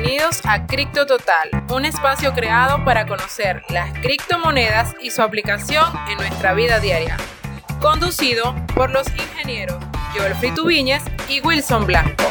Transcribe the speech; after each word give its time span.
Bienvenidos 0.00 0.42
a 0.44 0.64
Cripto 0.64 1.06
Total, 1.06 1.50
un 1.70 1.84
espacio 1.84 2.32
creado 2.32 2.84
para 2.84 3.04
conocer 3.04 3.64
las 3.68 3.92
criptomonedas 3.98 4.94
y 5.02 5.10
su 5.10 5.22
aplicación 5.22 5.92
en 6.08 6.18
nuestra 6.18 6.54
vida 6.54 6.78
diaria. 6.78 7.16
Conducido 7.80 8.54
por 8.76 8.92
los 8.92 9.08
ingenieros 9.08 9.76
Joel 10.14 10.36
Frituviñez 10.36 11.02
y 11.28 11.40
Wilson 11.40 11.84
Blanco. 11.84 12.22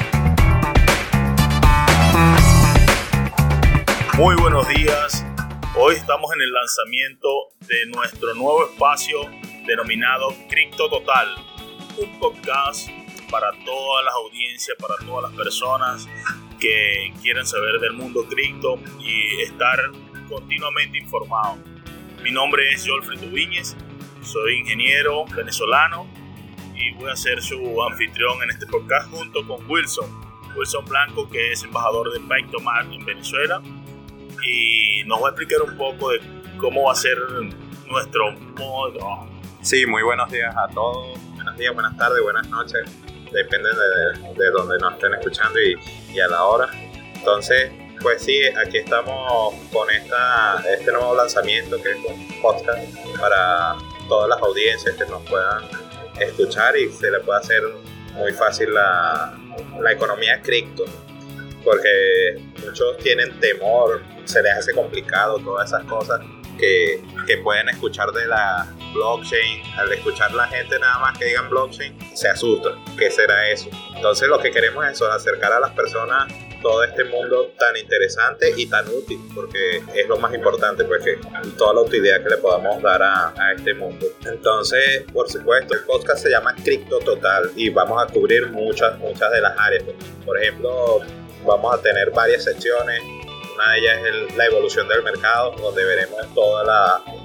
Muy 4.13 4.37
buenos 4.37 4.65
días. 4.69 5.25
Hoy 5.75 5.95
estamos 5.95 6.31
en 6.35 6.41
el 6.43 6.53
lanzamiento 6.53 7.27
de 7.67 7.85
nuestro 7.87 8.33
nuevo 8.35 8.63
espacio 8.63 9.17
denominado 9.65 10.33
Cripto 10.47 10.89
Total, 10.89 11.35
un 11.97 12.17
podcast 12.17 12.87
para 13.29 13.51
todas 13.65 14.05
las 14.05 14.13
audiencias, 14.13 14.77
para 14.79 14.95
todas 15.05 15.29
las 15.29 15.37
personas 15.37 16.07
que 16.59 17.13
quieran 17.21 17.45
saber 17.45 17.79
del 17.79 17.93
mundo 17.93 18.25
cripto 18.27 18.79
y 18.99 19.41
estar 19.41 19.79
continuamente 20.29 20.97
informados. 20.97 21.59
Mi 22.23 22.31
nombre 22.31 22.71
es 22.71 22.85
Joel 22.87 23.19
Tubiñez, 23.19 23.75
soy 24.21 24.59
ingeniero 24.59 25.25
venezolano 25.35 26.07
y 26.75 26.91
voy 26.93 27.09
a 27.09 27.15
ser 27.15 27.41
su 27.41 27.81
anfitrión 27.83 28.41
en 28.43 28.49
este 28.49 28.65
podcast 28.65 29.09
junto 29.09 29.45
con 29.47 29.69
Wilson, 29.69 30.09
Wilson 30.55 30.85
Blanco 30.85 31.29
que 31.29 31.51
es 31.51 31.63
embajador 31.63 32.11
de 32.13 32.19
Pactomart 32.21 32.91
en 32.91 33.05
Venezuela 33.05 33.61
y 34.43 35.03
nos 35.05 35.21
va 35.21 35.27
a 35.27 35.31
explicar 35.31 35.61
un 35.61 35.77
poco 35.77 36.11
de 36.11 36.21
cómo 36.57 36.83
va 36.83 36.93
a 36.93 36.95
ser 36.95 37.17
nuestro 37.87 38.31
modo. 38.57 39.27
Sí, 39.61 39.85
muy 39.85 40.03
buenos 40.03 40.29
días 40.31 40.55
a 40.55 40.67
todos, 40.73 41.17
buenos 41.35 41.57
días, 41.57 41.73
buenas 41.73 41.95
tardes, 41.97 42.21
buenas 42.21 42.47
noches 42.49 42.89
depende 43.31 43.69
de, 43.69 44.33
de 44.33 44.51
donde 44.51 44.77
nos 44.79 44.93
estén 44.93 45.13
escuchando 45.13 45.59
y, 45.59 45.75
y, 46.13 46.19
a 46.19 46.27
la 46.27 46.43
hora. 46.43 46.69
Entonces, 47.15 47.71
pues 48.01 48.21
sí, 48.21 48.39
aquí 48.55 48.77
estamos 48.77 49.55
con 49.71 49.89
esta, 49.89 50.63
este 50.73 50.91
nuevo 50.91 51.15
lanzamiento 51.15 51.81
que 51.81 51.91
es 51.91 51.97
un 51.97 52.41
podcast 52.41 52.79
para 53.19 53.75
todas 54.07 54.29
las 54.29 54.41
audiencias 54.41 54.95
que 54.95 55.05
nos 55.05 55.21
puedan 55.23 55.63
escuchar 56.19 56.77
y 56.77 56.91
se 56.91 57.11
le 57.11 57.19
puede 57.19 57.39
hacer 57.39 57.61
muy 58.13 58.31
fácil 58.33 58.73
la, 58.73 59.37
la 59.79 59.91
economía 59.91 60.41
cripto 60.41 60.85
porque 61.63 62.41
muchos 62.65 62.97
tienen 62.99 63.37
temor, 63.41 64.01
se 64.23 64.41
les 64.41 64.53
hace 64.53 64.73
complicado 64.73 65.37
todas 65.39 65.67
esas 65.67 65.83
cosas 65.83 66.21
que, 66.57 67.01
pueden 67.43 67.69
escuchar 67.69 68.11
de 68.11 68.25
la 68.25 68.67
blockchain, 68.93 69.61
al 69.77 69.91
escuchar 69.91 70.33
la 70.33 70.47
gente 70.47 70.79
nada 70.79 70.99
más 70.99 71.17
que 71.17 71.25
digan 71.25 71.49
blockchain, 71.49 71.97
se 72.15 72.29
asusta. 72.29 72.69
¿Qué 72.97 73.11
será 73.11 73.49
eso? 73.49 73.69
Entonces 73.95 74.27
lo 74.27 74.39
que 74.39 74.51
queremos 74.51 74.85
es 74.87 75.01
acercar 75.01 75.51
a 75.53 75.59
las 75.59 75.71
personas 75.71 76.33
todo 76.61 76.83
este 76.83 77.03
mundo 77.03 77.51
tan 77.59 77.77
interesante 77.77 78.51
y 78.57 78.65
tan 78.65 78.87
útil, 78.89 79.19
porque 79.35 79.83
es 79.93 80.07
lo 80.07 80.17
más 80.17 80.33
importante, 80.33 80.83
pues 80.85 81.03
que 81.03 81.19
toda 81.57 81.75
la 81.75 81.81
utilidad 81.81 82.23
que 82.23 82.29
le 82.29 82.37
podamos 82.37 82.81
dar 82.81 83.01
a, 83.03 83.29
a, 83.29 83.53
este 83.55 83.73
mundo. 83.73 84.05
Entonces, 84.25 85.03
por 85.13 85.29
supuesto, 85.29 85.75
el 85.75 85.81
podcast 85.81 86.23
se 86.23 86.29
llama 86.29 86.55
Cripto 86.63 86.99
Total 86.99 87.51
y 87.55 87.69
vamos 87.69 88.01
a 88.01 88.11
cubrir 88.11 88.47
muchas, 88.49 88.97
muchas 88.97 89.31
de 89.31 89.41
las 89.41 89.57
áreas. 89.57 89.83
Por 90.25 90.41
ejemplo, 90.41 91.01
vamos 91.45 91.73
a 91.73 91.81
tener 91.81 92.11
varias 92.11 92.43
secciones 92.43 93.01
una 93.57 93.71
de 93.71 93.79
ellas 93.79 94.01
es 94.05 94.37
la 94.37 94.45
evolución 94.45 94.87
del 94.87 95.01
mercado, 95.01 95.55
donde 95.59 95.83
veremos 95.83 96.19
todo 96.35 96.63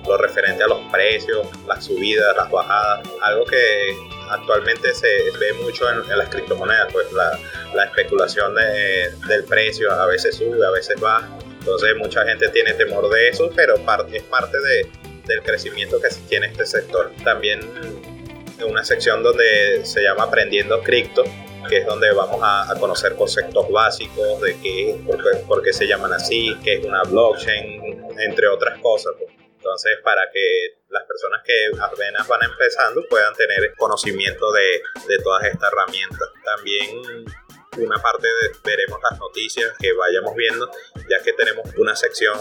lo 0.07 0.17
referente 0.17 0.63
a 0.63 0.67
los 0.67 0.81
precios, 0.91 1.47
las 1.67 1.85
subidas, 1.85 2.35
las 2.37 2.51
bajadas, 2.51 3.07
algo 3.21 3.45
que 3.45 3.95
actualmente 4.31 4.95
se 4.95 5.07
ve 5.39 5.53
mucho 5.63 5.85
en, 5.91 6.09
las 6.17 6.29
criptomonedas, 6.31 6.91
pues 6.91 7.13
la, 7.13 7.39
la 7.75 7.85
especulación 7.85 8.55
de, 8.55 9.11
del 9.29 9.45
precio 9.45 9.93
a 9.93 10.07
veces 10.07 10.37
sube, 10.37 10.65
a 10.67 10.71
veces 10.71 10.99
baja. 10.99 11.29
Entonces 11.59 11.95
mucha 11.97 12.25
gente 12.25 12.49
tiene 12.49 12.73
temor 12.75 13.11
de 13.11 13.29
eso, 13.29 13.51
pero 13.55 13.75
es 14.11 14.23
parte 14.23 14.59
de, 14.59 14.91
del 15.27 15.43
crecimiento 15.43 16.01
que 16.01 16.09
tiene 16.29 16.47
este 16.47 16.65
sector. 16.65 17.13
También 17.25 17.61
una 18.67 18.85
sección 18.85 19.23
donde 19.23 19.85
se 19.85 20.03
llama 20.03 20.25
Aprendiendo 20.25 20.83
Cripto, 20.83 21.25
que 21.69 21.79
es 21.79 21.87
donde 21.87 22.13
vamos 22.13 22.41
a, 22.43 22.75
conocer 22.79 23.15
conceptos 23.15 23.71
básicos 23.71 24.41
de 24.41 24.59
qué, 24.61 24.99
por 25.47 25.63
qué, 25.63 25.73
se 25.73 25.87
llaman 25.87 26.13
así, 26.13 26.57
qué 26.65 26.75
es 26.75 26.85
una 26.85 27.03
blockchain, 27.03 28.05
entre 28.19 28.49
otras 28.49 28.79
cosas. 28.81 29.15
Pues. 29.19 29.31
Entonces, 29.57 29.99
para 30.03 30.23
que 30.33 30.83
las 30.89 31.05
personas 31.05 31.43
que 31.45 31.55
apenas 31.81 32.27
van 32.27 32.41
empezando 32.43 33.03
puedan 33.09 33.33
tener 33.35 33.75
conocimiento 33.77 34.53
de, 34.53 34.83
de 35.09 35.23
todas 35.23 35.45
estas 35.45 35.73
herramientas. 35.73 36.29
También 36.45 37.25
una 37.79 37.97
parte 38.03 38.27
de, 38.27 38.53
veremos 38.63 38.99
las 39.03 39.19
noticias 39.19 39.73
que 39.79 39.93
vayamos 39.93 40.35
viendo, 40.35 40.71
ya 41.09 41.23
que 41.23 41.33
tenemos 41.33 41.67
una 41.79 41.97
sección 41.97 42.39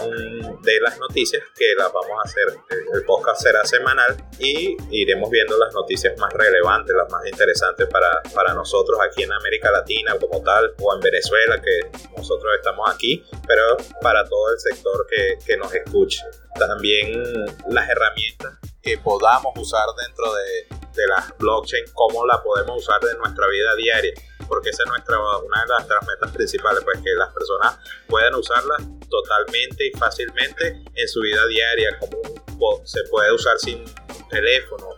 de 0.62 0.80
las 0.80 0.98
noticias 0.98 1.42
que 1.56 1.74
las 1.74 1.92
vamos 1.92 2.18
a 2.18 2.28
hacer, 2.28 2.44
el 2.92 3.04
podcast 3.04 3.42
será 3.42 3.64
semanal 3.64 4.16
y 4.38 4.76
iremos 4.90 5.30
viendo 5.30 5.58
las 5.58 5.72
noticias 5.72 6.18
más 6.18 6.32
relevantes, 6.32 6.94
las 6.94 7.10
más 7.10 7.26
interesantes 7.26 7.88
para, 7.88 8.22
para 8.34 8.52
nosotros 8.54 8.98
aquí 9.00 9.22
en 9.22 9.32
América 9.32 9.70
Latina 9.70 10.16
como 10.20 10.42
tal, 10.42 10.74
o 10.78 10.94
en 10.94 11.00
Venezuela, 11.00 11.60
que 11.60 11.80
nosotros 12.16 12.52
estamos 12.56 12.90
aquí, 12.92 13.24
pero 13.46 13.76
para 14.02 14.24
todo 14.28 14.52
el 14.52 14.58
sector 14.60 15.06
que, 15.08 15.38
que 15.46 15.56
nos 15.56 15.74
escuche. 15.74 16.20
También 16.58 17.22
las 17.68 17.88
herramientas 17.88 18.58
que 18.82 18.98
podamos 18.98 19.52
usar 19.56 19.86
dentro 19.96 20.34
de, 20.34 20.66
de 20.94 21.06
las 21.06 21.36
blockchain, 21.38 21.84
cómo 21.94 22.26
la 22.26 22.42
podemos 22.42 22.82
usar 22.82 23.00
en 23.10 23.18
nuestra 23.18 23.46
vida 23.48 23.74
diaria 23.76 24.12
porque 24.52 24.68
esa 24.68 24.82
es 24.82 24.88
nuestra, 24.90 25.18
una 25.18 25.62
de 25.62 25.66
nuestras 25.66 26.06
metas 26.06 26.30
principales, 26.30 26.84
pues 26.84 26.98
que 26.98 27.14
las 27.14 27.32
personas 27.32 27.78
puedan 28.06 28.34
usarla 28.34 28.76
totalmente 29.08 29.86
y 29.86 29.90
fácilmente 29.98 30.78
en 30.94 31.08
su 31.08 31.22
vida 31.22 31.46
diaria, 31.46 31.98
como 31.98 32.84
se 32.84 33.02
puede 33.04 33.32
usar 33.32 33.58
sin 33.58 33.82
teléfono, 34.28 34.88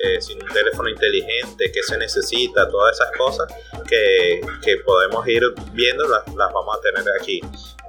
eh, 0.00 0.20
sin 0.20 0.42
un 0.42 0.48
teléfono 0.48 0.88
inteligente, 0.88 1.70
qué 1.72 1.82
se 1.82 1.98
necesita, 1.98 2.68
todas 2.68 2.96
esas 2.96 3.10
cosas 3.16 3.52
que, 3.88 4.40
que 4.62 4.76
podemos 4.78 5.26
ir 5.26 5.42
viendo, 5.72 6.06
las, 6.06 6.26
las, 6.34 6.52
vamos 6.52 6.76
a 6.76 6.80
tener 6.80 7.04
aquí. 7.20 7.40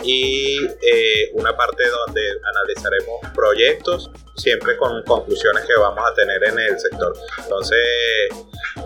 Y 0.03 0.65
eh, 0.65 1.29
una 1.33 1.55
parte 1.55 1.83
donde 1.87 2.21
analizaremos 2.43 3.19
proyectos, 3.35 4.09
siempre 4.35 4.77
con 4.77 5.03
conclusiones 5.03 5.65
que 5.65 5.75
vamos 5.79 6.03
a 6.09 6.13
tener 6.13 6.43
en 6.43 6.59
el 6.59 6.79
sector. 6.79 7.13
Entonces, 7.43 7.77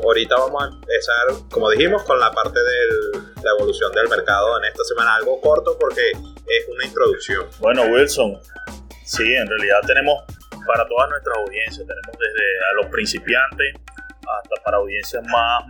ahorita 0.04 0.36
vamos 0.36 0.64
a 0.64 0.68
empezar, 0.68 1.50
como 1.52 1.70
dijimos, 1.70 2.04
con 2.04 2.20
la 2.20 2.32
parte 2.32 2.60
de 2.60 3.22
la 3.44 3.52
evolución 3.52 3.92
del 3.94 4.08
mercado 4.10 4.58
en 4.58 4.66
esta 4.66 4.84
semana, 4.84 5.16
algo 5.16 5.40
corto 5.42 5.78
porque 5.80 6.12
es 6.12 6.68
una 6.70 6.86
introducción. 6.86 7.46
Bueno, 7.60 7.84
Wilson, 7.84 8.40
sí, 9.06 9.34
en 9.34 9.48
realidad 9.48 9.80
tenemos 9.86 10.24
para 10.66 10.88
todas 10.88 11.10
nuestras 11.10 11.38
audiencias. 11.38 11.88
Tenemos 11.88 12.18
desde 12.18 12.46
a 12.60 12.74
los 12.82 12.86
principiantes 12.88 13.76
hasta 14.22 14.64
para 14.64 14.78
audiencias 14.78 15.24
más, 15.28 15.64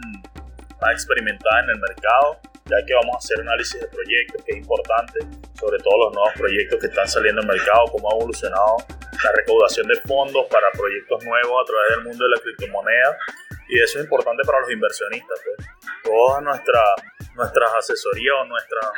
más 0.81 0.91
experimentadas 0.91 1.63
en 1.65 1.69
el 1.71 1.79
mercado, 1.79 2.39
ya 2.65 2.85
que 2.85 2.93
vamos 2.93 3.15
a 3.15 3.17
hacer 3.17 3.41
análisis 3.41 3.81
de 3.81 3.87
proyectos, 3.87 4.43
que 4.45 4.51
es 4.53 4.57
importante, 4.57 5.19
sobre 5.59 5.77
todo 5.79 6.05
los 6.05 6.13
nuevos 6.13 6.33
proyectos 6.35 6.79
que 6.79 6.87
están 6.87 7.07
saliendo 7.07 7.41
al 7.41 7.47
mercado, 7.47 7.85
cómo 7.91 8.11
ha 8.11 8.15
evolucionado 8.15 8.77
la 9.23 9.31
recaudación 9.31 9.87
de 9.87 9.95
fondos 10.01 10.45
para 10.47 10.69
proyectos 10.71 11.23
nuevos 11.23 11.63
a 11.63 11.65
través 11.65 11.89
del 11.95 12.03
mundo 12.05 12.25
de 12.25 12.31
la 12.35 12.41
criptomoneda. 12.41 13.17
Y 13.69 13.79
eso 13.79 13.99
es 13.99 14.05
importante 14.05 14.43
para 14.45 14.59
los 14.59 14.71
inversionistas. 14.71 15.39
Pues. 15.43 15.67
Todas 16.03 16.43
nuestras 16.43 16.83
nuestras 17.35 17.73
asesorías 17.73 18.35
o 18.41 18.45
nuestras 18.45 18.91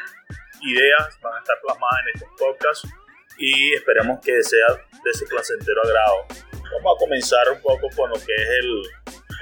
ideas 0.62 1.20
van 1.22 1.36
a 1.36 1.40
estar 1.40 1.56
plasmadas 1.62 2.00
en 2.02 2.08
estos 2.16 2.30
podcasts 2.38 2.90
y 3.38 3.74
esperemos 3.74 4.20
que 4.24 4.42
sea 4.44 4.68
de 5.04 5.14
su 5.14 5.26
placentero 5.26 5.82
agrado. 5.84 6.26
Vamos 6.74 6.96
a 6.96 7.00
comenzar 7.00 7.50
un 7.52 7.62
poco 7.62 7.90
con 7.96 8.10
lo 8.10 8.16
que 8.16 8.34
es 8.34 8.50
el, 8.62 8.82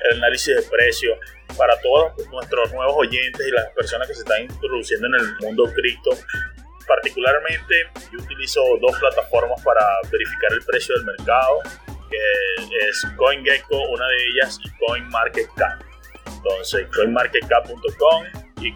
el 0.09 0.17
análisis 0.17 0.55
de 0.55 0.63
precios 0.63 1.17
para 1.57 1.79
todos 1.81 2.13
nuestros 2.29 2.73
nuevos 2.73 2.95
oyentes 2.97 3.47
y 3.47 3.51
las 3.51 3.69
personas 3.71 4.07
que 4.07 4.15
se 4.15 4.21
están 4.21 4.43
introduciendo 4.43 5.07
en 5.07 5.15
el 5.15 5.35
mundo 5.41 5.65
cripto. 5.73 6.11
Particularmente 6.87 7.89
yo 8.11 8.19
utilizo 8.19 8.61
dos 8.81 8.97
plataformas 8.99 9.61
para 9.63 9.85
verificar 10.11 10.51
el 10.51 10.65
precio 10.65 10.95
del 10.95 11.05
mercado, 11.05 11.61
que 12.09 12.87
es 12.87 13.05
CoinGecko, 13.15 13.89
una 13.89 14.07
de 14.07 14.17
ellas, 14.27 14.59
y 14.63 14.85
CoinMarketCap. 14.85 15.81
Entonces, 16.27 16.87
coinmarketcap.com 16.93 18.52
y. 18.67 18.73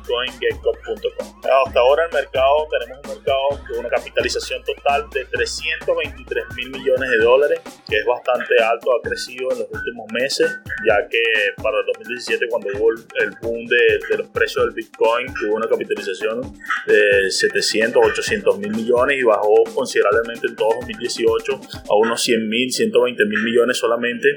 Hasta 1.66 1.80
ahora 1.80 2.06
el 2.06 2.14
mercado, 2.14 2.68
tenemos 2.70 3.00
un 3.04 3.16
mercado 3.16 3.50
con 3.68 3.80
una 3.80 3.90
capitalización 3.90 4.64
total 4.64 5.10
de 5.12 5.26
323 5.26 6.46
mil 6.56 6.72
millones 6.72 7.10
de 7.10 7.18
dólares, 7.18 7.62
que 7.88 8.00
es 8.00 8.06
bastante 8.06 8.62
alto, 8.62 8.96
ha 8.96 9.02
crecido 9.02 9.52
en 9.52 9.60
los 9.60 9.68
últimos 9.72 10.12
meses, 10.12 10.60
ya 10.88 11.08
que 11.08 11.22
para 11.62 11.80
el 11.80 11.86
2017 11.86 12.48
cuando 12.50 12.70
hubo 12.78 12.92
el 12.92 13.32
boom 13.42 13.66
de, 13.66 14.00
de 14.10 14.18
los 14.18 14.28
precios 14.30 14.66
del 14.66 14.74
Bitcoin, 14.74 15.34
tuvo 15.34 15.56
una 15.56 15.68
capitalización 15.68 16.42
de 16.86 17.32
700, 17.32 18.06
800 18.06 18.60
mil 18.60 18.72
millones 18.72 19.18
y 19.20 19.24
bajó 19.24 19.64
considerablemente 19.74 20.48
en 20.48 20.56
todo 20.56 20.70
2018 20.82 21.62
a 21.90 21.96
unos 21.96 22.22
100 22.22 22.50
mil, 22.50 22.72
120 22.72 23.26
mil 23.26 23.44
millones 23.44 23.78
solamente 23.78 24.28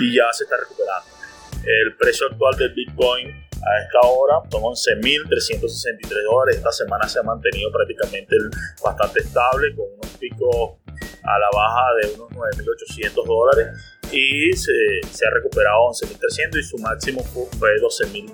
y 0.00 0.14
ya 0.14 0.32
se 0.32 0.44
está 0.44 0.56
recuperando. 0.56 1.08
El 1.64 1.96
precio 1.96 2.26
actual 2.30 2.56
del 2.56 2.72
Bitcoin 2.72 3.47
a 3.62 3.82
esta 3.82 4.00
hora 4.08 4.40
son 4.50 4.62
11.363 4.62 6.24
dólares. 6.30 6.56
Esta 6.56 6.72
semana 6.72 7.08
se 7.08 7.18
ha 7.18 7.22
mantenido 7.22 7.70
prácticamente 7.72 8.36
bastante 8.82 9.20
estable 9.20 9.74
con 9.74 9.86
unos 9.94 10.10
picos 10.18 10.76
a 11.22 11.38
la 11.38 11.50
baja 11.52 11.86
de 12.00 12.14
unos 12.14 12.30
9.800 12.30 13.26
dólares 13.26 13.68
y 14.10 14.52
se, 14.52 14.72
se 15.10 15.26
ha 15.26 15.30
recuperado 15.30 15.88
11.300 15.90 16.58
y 16.58 16.62
su 16.62 16.78
máximo 16.78 17.22
fue 17.22 17.76
12.000 17.80 18.32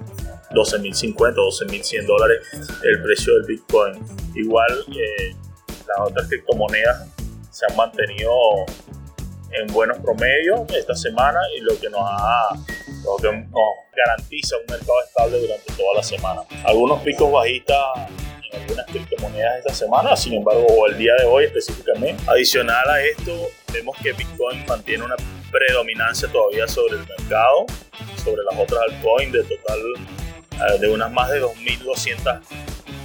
12.050, 0.55 1.35
12.100 1.35 2.07
dólares 2.07 2.47
el 2.83 3.03
precio 3.03 3.35
del 3.35 3.45
Bitcoin. 3.45 3.95
Igual 4.35 4.85
eh, 4.89 5.35
las 5.89 6.09
otras 6.09 6.29
criptomonedas 6.29 7.09
se 7.51 7.67
han 7.67 7.77
mantenido 7.77 8.31
en 9.51 9.67
buenos 9.73 9.99
promedios 9.99 10.63
esta 10.73 10.95
semana 10.95 11.41
y 11.57 11.61
lo 11.61 11.79
que 11.79 11.89
nos, 11.89 12.01
ha, 12.03 12.49
lo 13.05 13.17
que 13.17 13.31
nos 13.33 13.75
garantiza 13.95 14.57
un 14.57 14.67
mercado 14.67 15.03
estable 15.07 15.39
durante 15.41 15.73
toda 15.73 15.95
la 15.97 16.03
semana. 16.03 16.43
Algunos 16.65 17.03
picos 17.03 17.31
bajistas 17.31 17.79
en 18.51 18.61
algunas 18.61 18.87
criptomonedas 18.87 19.59
esta 19.59 19.75
semana, 19.75 20.17
sin 20.17 20.35
embargo, 20.35 20.67
o 20.67 20.87
el 20.87 20.99
día 20.99 21.15
de 21.19 21.25
hoy 21.25 21.45
específicamente. 21.45 22.23
Adicional 22.27 22.89
a 22.89 23.03
esto, 23.03 23.33
vemos 23.73 23.97
que 24.03 24.13
Bitcoin 24.13 24.65
mantiene 24.67 25.05
una 25.05 25.17
predominancia 25.51 26.29
todavía 26.29 26.67
sobre 26.67 26.97
el 26.97 27.07
mercado, 27.07 27.67
sobre 28.23 28.43
las 28.51 28.59
otras 28.59 28.83
altcoins 28.83 29.33
de 29.33 29.45
total 29.45 29.81
eh, 30.53 30.79
de 30.81 30.89
unas 30.89 31.13
más 31.13 31.31
de 31.31 31.43
2.200 31.43 32.41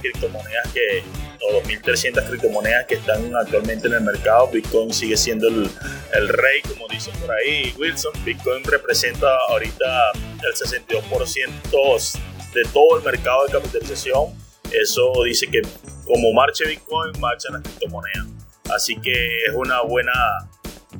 criptomonedas 0.00 0.72
que 0.72 1.02
o 1.42 1.62
2.300 1.62 2.28
criptomonedas 2.28 2.86
que 2.86 2.94
están 2.96 3.34
actualmente 3.34 3.88
en 3.88 3.94
el 3.94 4.02
mercado, 4.02 4.48
Bitcoin 4.48 4.92
sigue 4.92 5.16
siendo 5.16 5.48
el, 5.48 6.28
rey, 6.28 6.62
como 6.68 6.86
dicen 6.88 7.14
por 7.20 7.30
ahí 7.32 7.74
Wilson. 7.78 8.12
Bitcoin 8.24 8.64
representa 8.64 9.26
ahorita 9.48 10.12
el 10.12 10.54
62% 10.54 12.20
de 12.54 12.64
todo 12.72 12.98
el 12.98 13.04
mercado 13.04 13.46
de 13.46 13.52
capitalización. 13.52 14.34
Eso 14.72 15.12
dice 15.24 15.46
que 15.46 15.62
como 16.04 16.32
marche 16.32 16.66
Bitcoin, 16.66 17.18
marchan 17.20 17.54
las 17.54 17.62
criptomonedas. 17.62 18.26
Así 18.74 18.96
que 19.00 19.44
es 19.46 19.54
una 19.54 19.82
buena 19.82 20.12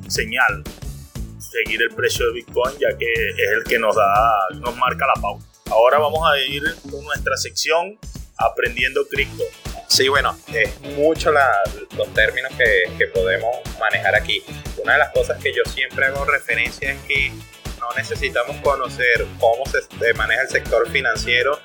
señal 0.07 0.63
seguir 1.39 1.81
el 1.81 1.89
precio 1.95 2.27
de 2.27 2.33
Bitcoin, 2.33 2.77
ya 2.79 2.97
que 2.97 3.05
es 3.11 3.51
el 3.57 3.63
que 3.63 3.77
nos 3.77 3.95
da, 3.95 4.31
nos 4.59 4.75
marca 4.77 5.05
la 5.05 5.21
pauta. 5.21 5.45
Ahora 5.69 5.99
vamos 5.99 6.21
a 6.29 6.37
ir 6.39 6.63
con 6.89 7.03
nuestra 7.03 7.37
sección 7.37 7.97
Aprendiendo 8.37 9.07
Cripto. 9.07 9.43
Sí, 9.91 10.07
bueno, 10.07 10.37
es 10.53 10.79
mucho 10.95 11.33
los 11.33 12.13
términos 12.13 12.49
que, 12.57 13.07
podemos 13.07 13.57
manejar 13.77 14.15
aquí. 14.15 14.41
Una 14.81 14.93
de 14.93 14.99
las 14.99 15.11
cosas 15.11 15.37
que 15.43 15.51
yo 15.51 15.69
siempre 15.69 16.05
hago 16.05 16.23
referencia 16.23 16.93
es 16.93 16.99
que 17.01 17.29
no 17.77 17.87
necesitamos 17.97 18.55
conocer 18.61 19.27
cómo 19.37 19.65
se 19.65 20.13
maneja 20.13 20.43
el 20.43 20.47
sector 20.47 20.89
financiero 20.89 21.59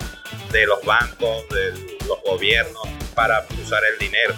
de 0.51 0.67
los 0.67 0.85
bancos, 0.85 1.49
de 1.51 1.71
los 2.09 2.21
gobiernos 2.25 2.83
para 3.15 3.47
usar 3.63 3.81
el 3.93 3.99
dinero. 4.01 4.35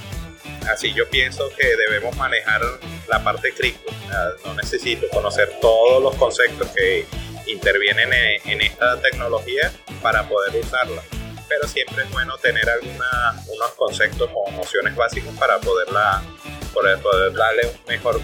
Así 0.70 0.92
yo 0.92 1.08
pienso 1.08 1.48
que 1.58 1.66
debemos 1.74 2.14
manejar 2.18 2.60
la 3.08 3.24
parte 3.24 3.54
cripto. 3.54 3.90
No 4.44 4.52
necesito 4.52 5.08
conocer 5.08 5.50
todos 5.62 6.02
los 6.02 6.14
conceptos 6.16 6.68
que 6.76 7.06
intervienen 7.46 8.12
en 8.44 8.60
esta 8.60 9.00
tecnología 9.00 9.72
para 10.02 10.28
poder 10.28 10.62
usarla 10.62 11.02
pero 11.48 11.66
siempre 11.66 12.04
es 12.04 12.10
bueno 12.10 12.36
tener 12.38 12.68
alguna, 12.68 13.42
unos 13.48 13.70
conceptos 13.72 14.30
o 14.34 14.50
nociones 14.52 14.94
básicas 14.94 15.34
para 15.38 15.58
poderla, 15.58 16.22
poder, 16.72 17.00
poder 17.00 17.32
darle 17.32 17.66
un 17.66 17.80
mejor 17.86 18.20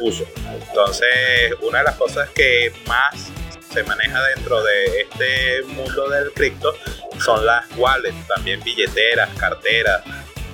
uso. 0.00 0.24
Entonces, 0.68 1.54
una 1.60 1.78
de 1.78 1.84
las 1.84 1.96
cosas 1.96 2.28
que 2.30 2.72
más 2.86 3.30
se 3.72 3.82
maneja 3.84 4.22
dentro 4.34 4.62
de 4.62 5.00
este 5.02 5.62
mundo 5.62 6.08
del 6.08 6.32
cripto 6.32 6.74
son 7.18 7.44
las 7.46 7.64
wallets, 7.76 8.26
también 8.26 8.62
billeteras, 8.62 9.30
carteras, 9.38 10.02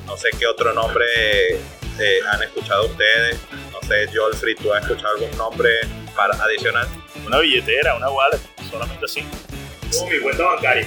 no 0.06 0.16
sé 0.16 0.30
qué 0.38 0.46
otro 0.46 0.72
nombre 0.72 1.04
eh, 1.98 2.20
han 2.30 2.42
escuchado 2.42 2.86
ustedes, 2.86 3.38
no 3.72 3.80
sé, 3.88 4.08
Jolfrey, 4.14 4.54
¿tú 4.54 4.72
has 4.72 4.82
escuchado 4.82 5.16
algún 5.16 5.36
nombre 5.36 5.70
para 6.14 6.34
adicional? 6.42 6.86
Una 7.26 7.38
billetera, 7.40 7.94
una 7.96 8.10
wallet, 8.10 8.40
solamente 8.70 9.04
así. 9.04 9.24
Como 9.92 10.10
mi 10.10 10.20
cuenta 10.20 10.44
bancaria. 10.44 10.86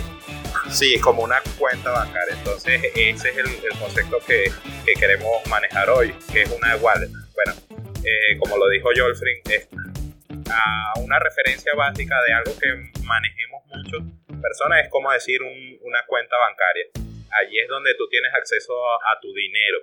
Sí, 0.72 0.98
como 1.02 1.24
una 1.24 1.42
cuenta 1.60 1.92
bancaria. 1.92 2.34
Entonces, 2.34 2.82
ese 2.96 3.30
es 3.30 3.38
el, 3.38 3.80
concepto 3.80 4.20
que, 4.26 4.52
queremos 4.98 5.46
manejar 5.48 5.90
hoy, 5.90 6.14
que 6.32 6.44
es 6.44 6.50
una 6.52 6.76
wallet. 6.78 7.10
Bueno, 7.36 7.54
eh, 8.06 8.38
como 8.40 8.58
lo 8.58 8.70
dijo 8.70 8.90
Jolfrin, 8.96 9.42
es 9.50 9.68
una 11.02 11.20
referencia 11.20 11.74
básica 11.76 12.16
de 12.28 12.34
algo 12.34 12.54
que 12.58 12.68
manejemos 13.04 13.64
muchas 13.68 14.02
personas, 14.42 14.86
es 14.86 14.90
como 14.90 15.12
decir 15.12 15.42
una 15.42 16.06
cuenta 16.08 16.36
bancaria. 16.38 16.86
Allí 17.42 17.60
es 17.60 17.68
donde 17.68 17.94
tú 17.96 18.08
tienes 18.10 18.34
acceso 18.34 18.74
a, 18.74 19.20
tu 19.22 19.34
dinero, 19.34 19.80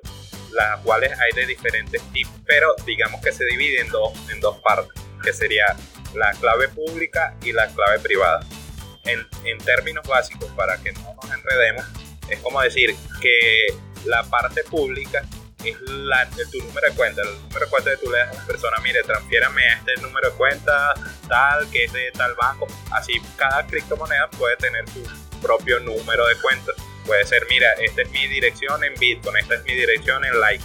las 0.53 0.81
cuales 0.81 1.13
hay 1.19 1.33
de 1.35 1.47
diferentes 1.47 2.03
tipos, 2.13 2.35
pero 2.47 2.75
digamos 2.87 3.23
que 3.23 3.33
se 3.33 3.45
divide 3.47 3.81
en 3.81 3.89
dos, 3.89 4.13
en 4.31 4.41
dos 4.41 4.59
partes, 4.61 4.93
que 5.23 5.33
sería 5.33 5.77
la 6.15 6.33
clave 6.33 6.69
pública 6.69 7.35
y 7.43 7.53
la 7.53 7.67
clave 7.69 7.99
privada 8.01 8.41
en, 9.09 9.59
términos 9.59 10.07
básicos, 10.07 10.51
para 10.53 10.79
que 10.79 10.93
no 10.93 11.15
nos 11.15 11.33
enredemos, 11.33 11.85
es 12.29 12.39
como 12.41 12.61
decir 12.61 12.95
que 13.21 13.67
la 14.05 14.23
parte 14.25 14.63
pública 14.65 15.25
es 15.65 15.81
la, 15.81 16.29
tu 16.31 16.59
número 16.59 16.89
de 16.89 16.95
cuenta, 16.95 17.23
el 17.23 17.35
número 17.43 17.61
de 17.61 17.71
cuenta 17.71 17.91
que 17.91 17.97
tú 17.97 18.11
le 18.11 18.19
das 18.19 18.31
a 18.31 18.41
la 18.41 18.47
persona, 18.47 18.77
mire, 18.83 19.03
transfiérame 19.03 19.63
a 19.65 19.75
este 19.79 19.97
número 20.01 20.31
de 20.31 20.37
cuenta 20.37 20.95
tal, 21.29 21.69
que 21.71 21.85
es 21.85 21.93
de 21.93 22.11
tal 22.13 22.35
banco. 22.35 22.67
Así, 22.93 23.21
cada 23.37 23.67
criptomoneda 23.67 24.29
puede 24.31 24.57
tener 24.57 24.89
su 24.89 25.03
propio 25.41 25.81
número 25.81 26.27
de 26.27 26.37
cuenta. 26.37 26.73
Puede 27.07 27.25
ser, 27.25 27.47
mira, 27.49 27.73
esta 27.73 28.03
es 28.03 28.11
mi 28.11 28.29
dirección 28.29 28.85
en 28.85 28.95
Bitcoin, 28.95 29.37
esta 29.39 29.55
es 29.55 29.65
mi 29.65 29.75
dirección 29.75 30.25
en 30.25 30.39
Like. 30.41 30.65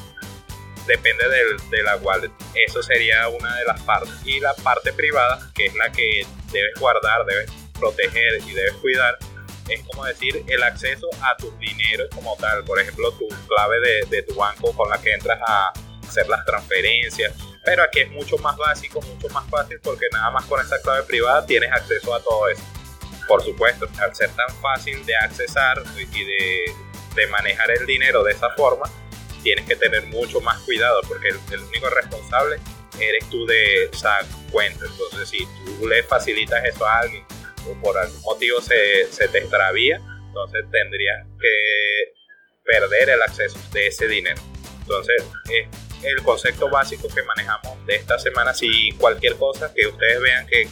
Depende 0.85 1.27
del, 1.29 1.69
de 1.69 1.83
la 1.83 1.95
wallet. 1.95 2.31
Eso 2.67 2.83
sería 2.83 3.27
una 3.29 3.55
de 3.57 3.65
las 3.65 3.81
partes. 3.83 4.13
Y 4.25 4.41
la 4.41 4.53
parte 4.55 4.91
privada, 4.91 5.39
que 5.55 5.67
es 5.67 5.75
la 5.75 5.91
que 5.91 6.27
debes 6.51 6.73
guardar, 6.79 7.25
debes 7.25 7.49
proteger 7.73 8.41
y 8.47 8.53
debes 8.53 8.73
cuidar 8.75 9.17
es 9.69 9.81
como 9.87 10.05
decir 10.05 10.43
el 10.47 10.63
acceso 10.63 11.07
a 11.21 11.37
tus 11.37 11.57
dineros 11.59 12.09
como 12.13 12.35
tal, 12.37 12.63
por 12.65 12.79
ejemplo 12.79 13.11
tu 13.13 13.27
clave 13.47 13.79
de, 13.79 14.05
de, 14.09 14.23
tu 14.23 14.35
banco 14.35 14.73
con 14.73 14.89
la 14.89 15.01
que 15.01 15.13
entras 15.13 15.39
a 15.47 15.71
hacer 16.07 16.27
las 16.27 16.45
transferencias, 16.45 17.33
pero 17.63 17.83
aquí 17.83 18.01
es 18.01 18.11
mucho 18.11 18.37
más 18.37 18.57
básico, 18.57 19.01
mucho 19.01 19.29
más 19.29 19.49
fácil 19.49 19.79
porque 19.81 20.05
nada 20.11 20.31
más 20.31 20.45
con 20.45 20.59
esa 20.59 20.79
clave 20.81 21.03
privada 21.03 21.45
tienes 21.45 21.71
acceso 21.71 22.13
a 22.13 22.21
todo 22.21 22.49
eso. 22.49 22.63
Por 23.27 23.41
supuesto, 23.41 23.87
al 23.99 24.13
ser 24.13 24.29
tan 24.31 24.49
fácil 24.61 25.05
de 25.05 25.15
accesar 25.15 25.81
y 25.97 26.25
de, 26.25 26.73
de 27.15 27.27
manejar 27.27 27.71
el 27.71 27.85
dinero 27.85 28.21
de 28.23 28.33
esa 28.33 28.49
forma, 28.51 28.85
tienes 29.43 29.65
que 29.65 29.77
tener 29.77 30.05
mucho 30.07 30.41
más 30.41 30.59
cuidado 30.63 30.99
porque 31.07 31.29
el, 31.29 31.39
el 31.51 31.61
único 31.61 31.89
responsable 31.89 32.59
eres 32.99 33.29
tú 33.29 33.45
de 33.45 33.85
esa 33.85 34.19
cuenta. 34.51 34.85
Entonces, 34.85 35.29
si 35.29 35.45
tú 35.79 35.87
le 35.87 36.03
facilitas 36.03 36.63
eso 36.65 36.85
a 36.85 36.99
alguien 36.99 37.25
por 37.81 37.97
algún 37.97 38.21
motivo 38.21 38.61
se, 38.61 39.11
se 39.11 39.27
te 39.27 39.39
extravía, 39.39 40.01
entonces 40.27 40.65
tendrías 40.71 41.25
que 41.39 42.13
perder 42.63 43.09
el 43.09 43.21
acceso 43.21 43.59
de 43.71 43.87
ese 43.87 44.07
dinero. 44.07 44.41
Entonces, 44.81 45.23
es 45.49 45.67
el 46.03 46.21
concepto 46.23 46.69
básico 46.69 47.07
que 47.07 47.23
manejamos 47.23 47.85
de 47.85 47.95
esta 47.95 48.19
semana. 48.19 48.53
Si 48.53 48.91
cualquier 48.93 49.35
cosa 49.37 49.73
que 49.73 49.87
ustedes 49.87 50.21
vean 50.21 50.45
que 50.47 50.67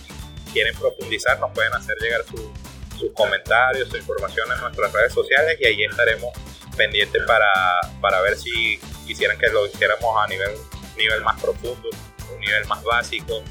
quieren 0.51 0.75
profundizar, 0.77 1.39
nos 1.39 1.51
pueden 1.51 1.73
hacer 1.73 1.95
llegar 2.01 2.23
sus 2.25 3.11
comentarios, 3.13 3.89
su 3.89 3.97
información 3.97 4.51
en 4.51 4.61
nuestras 4.61 4.91
redes 4.91 5.13
sociales 5.13 5.57
y 5.59 5.65
ahí 5.65 5.83
estaremos 5.83 6.31
pendientes 6.77 7.23
para, 7.25 7.51
para 7.99 8.21
ver 8.21 8.37
si 8.37 8.79
quisieran 9.07 9.37
que 9.37 9.47
lo 9.49 9.65
hiciéramos 9.65 10.15
a 10.17 10.27
nivel, 10.27 10.51
nivel 10.97 11.21
más 11.21 11.41
profundo, 11.41 11.89
un 12.33 12.39
nivel 12.39 12.65
más 12.65 12.83
básico. 12.83 13.43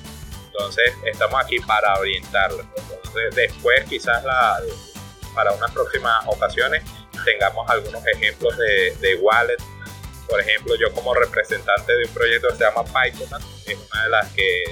Entonces, 0.52 0.92
estamos 1.04 1.40
aquí 1.42 1.58
para 1.60 1.94
orientarlo 1.94 2.64
después 3.34 3.84
quizás 3.88 4.24
la, 4.24 4.60
para 5.34 5.52
unas 5.52 5.70
próximas 5.72 6.24
ocasiones 6.26 6.82
tengamos 7.24 7.68
algunos 7.68 8.06
ejemplos 8.06 8.56
de, 8.56 8.96
de 9.00 9.14
wallet. 9.16 9.58
Por 10.28 10.40
ejemplo, 10.40 10.74
yo 10.76 10.92
como 10.92 11.12
representante 11.12 11.92
de 11.92 12.04
un 12.06 12.14
proyecto 12.14 12.48
que 12.48 12.56
se 12.56 12.64
llama 12.64 12.84
Python, 12.84 13.42
es 13.66 13.78
una 13.92 14.04
de 14.04 14.08
las 14.10 14.32
que 14.32 14.62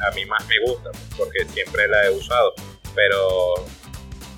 a 0.00 0.10
mí 0.12 0.26
más 0.26 0.46
me 0.46 0.56
gusta, 0.66 0.90
porque 1.16 1.44
siempre 1.46 1.88
la 1.88 2.04
he 2.04 2.10
usado. 2.10 2.54
Pero 2.94 3.54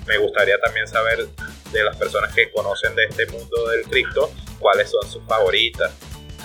me 0.05 0.17
gustaría 0.17 0.57
también 0.59 0.87
saber 0.87 1.27
de 1.71 1.83
las 1.83 1.97
personas 1.97 2.33
que 2.33 2.49
conocen 2.49 2.95
de 2.95 3.05
este 3.05 3.25
mundo 3.27 3.67
del 3.67 3.83
cripto, 3.83 4.31
cuáles 4.59 4.89
son 4.89 5.07
sus 5.11 5.23
favoritas. 5.25 5.91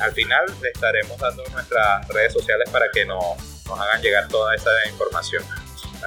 Al 0.01 0.13
final 0.13 0.47
le 0.61 0.69
estaremos 0.71 1.17
dando 1.19 1.45
nuestras 1.53 2.09
redes 2.09 2.33
sociales 2.33 2.69
para 2.71 2.91
que 2.91 3.05
nos, 3.05 3.52
nos 3.67 3.79
hagan 3.79 4.03
llegar 4.03 4.29
toda 4.29 4.55
esa 4.55 4.71
información. 4.89 5.45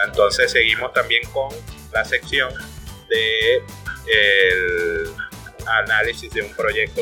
Entonces 0.06 0.52
seguimos 0.52 0.94
también 0.94 1.22
con 1.32 1.50
la 1.92 2.04
sección 2.04 2.54
de 3.10 3.64
el 4.08 5.08
análisis 5.66 6.32
de 6.32 6.42
un 6.42 6.54
proyecto 6.54 7.02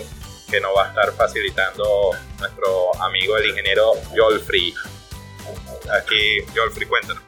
que 0.49 0.61
nos 0.61 0.75
va 0.75 0.85
a 0.85 0.89
estar 0.89 1.11
facilitando 1.13 2.11
nuestro 2.39 2.95
amigo 3.01 3.37
el 3.37 3.49
ingeniero 3.49 3.93
Jolfrey. 4.15 4.73
Aquí, 5.91 6.41
Jolfrey, 6.55 6.87
cuéntanos. 6.87 7.23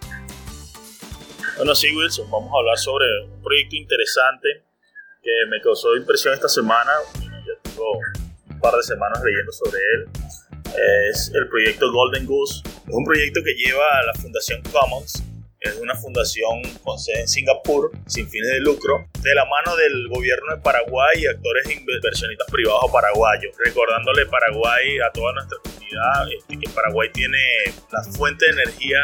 Bueno, 1.58 1.74
sí, 1.74 1.96
Wilson, 1.96 2.30
vamos 2.30 2.52
a 2.54 2.60
hablar 2.60 2.78
sobre 2.78 3.06
un 3.26 3.42
proyecto 3.42 3.76
interesante 3.78 4.66
que 5.24 5.32
me 5.50 5.62
causó 5.62 5.96
impresión 5.96 6.34
esta 6.34 6.50
semana. 6.50 6.92
Ya 7.22 7.60
tengo 7.64 7.94
un 8.50 8.60
par 8.60 8.76
de 8.76 8.84
semanas 8.84 9.22
leyendo 9.24 9.52
sobre 9.52 9.80
él. 9.80 10.08
Es 11.10 11.32
el 11.34 11.48
proyecto 11.48 11.92
Golden 11.92 12.26
Goose. 12.28 12.62
Es 12.88 12.94
un 12.94 13.04
proyecto 13.04 13.42
que 13.44 13.54
lleva 13.54 13.84
a 13.98 14.04
la 14.04 14.14
Fundación 14.14 14.62
Commons. 14.72 15.24
Es 15.60 15.76
una 15.78 15.96
fundación 15.96 16.62
con 16.84 17.00
sede 17.00 17.22
en 17.22 17.28
Singapur, 17.28 17.92
sin 18.06 18.30
fines 18.30 18.52
de 18.52 18.60
lucro, 18.60 19.08
de 19.22 19.34
la 19.34 19.46
mano 19.46 19.76
del 19.76 20.08
gobierno 20.10 20.56
de 20.56 20.62
Paraguay 20.62 21.24
y 21.24 21.26
actores 21.26 21.66
inversionistas 21.72 22.48
privados 22.52 22.92
paraguayos. 22.92 23.52
Recordándole 23.58 24.28
Paraguay 24.28 25.00
a 25.00 25.12
toda 25.12 25.34
nuestra 25.34 25.58
comunidad 25.64 26.32
este, 26.38 26.60
que 26.60 26.70
Paraguay 26.70 27.10
tiene 27.12 27.40
la 27.92 28.04
fuente 28.04 28.46
de 28.46 28.52
energía 28.52 29.02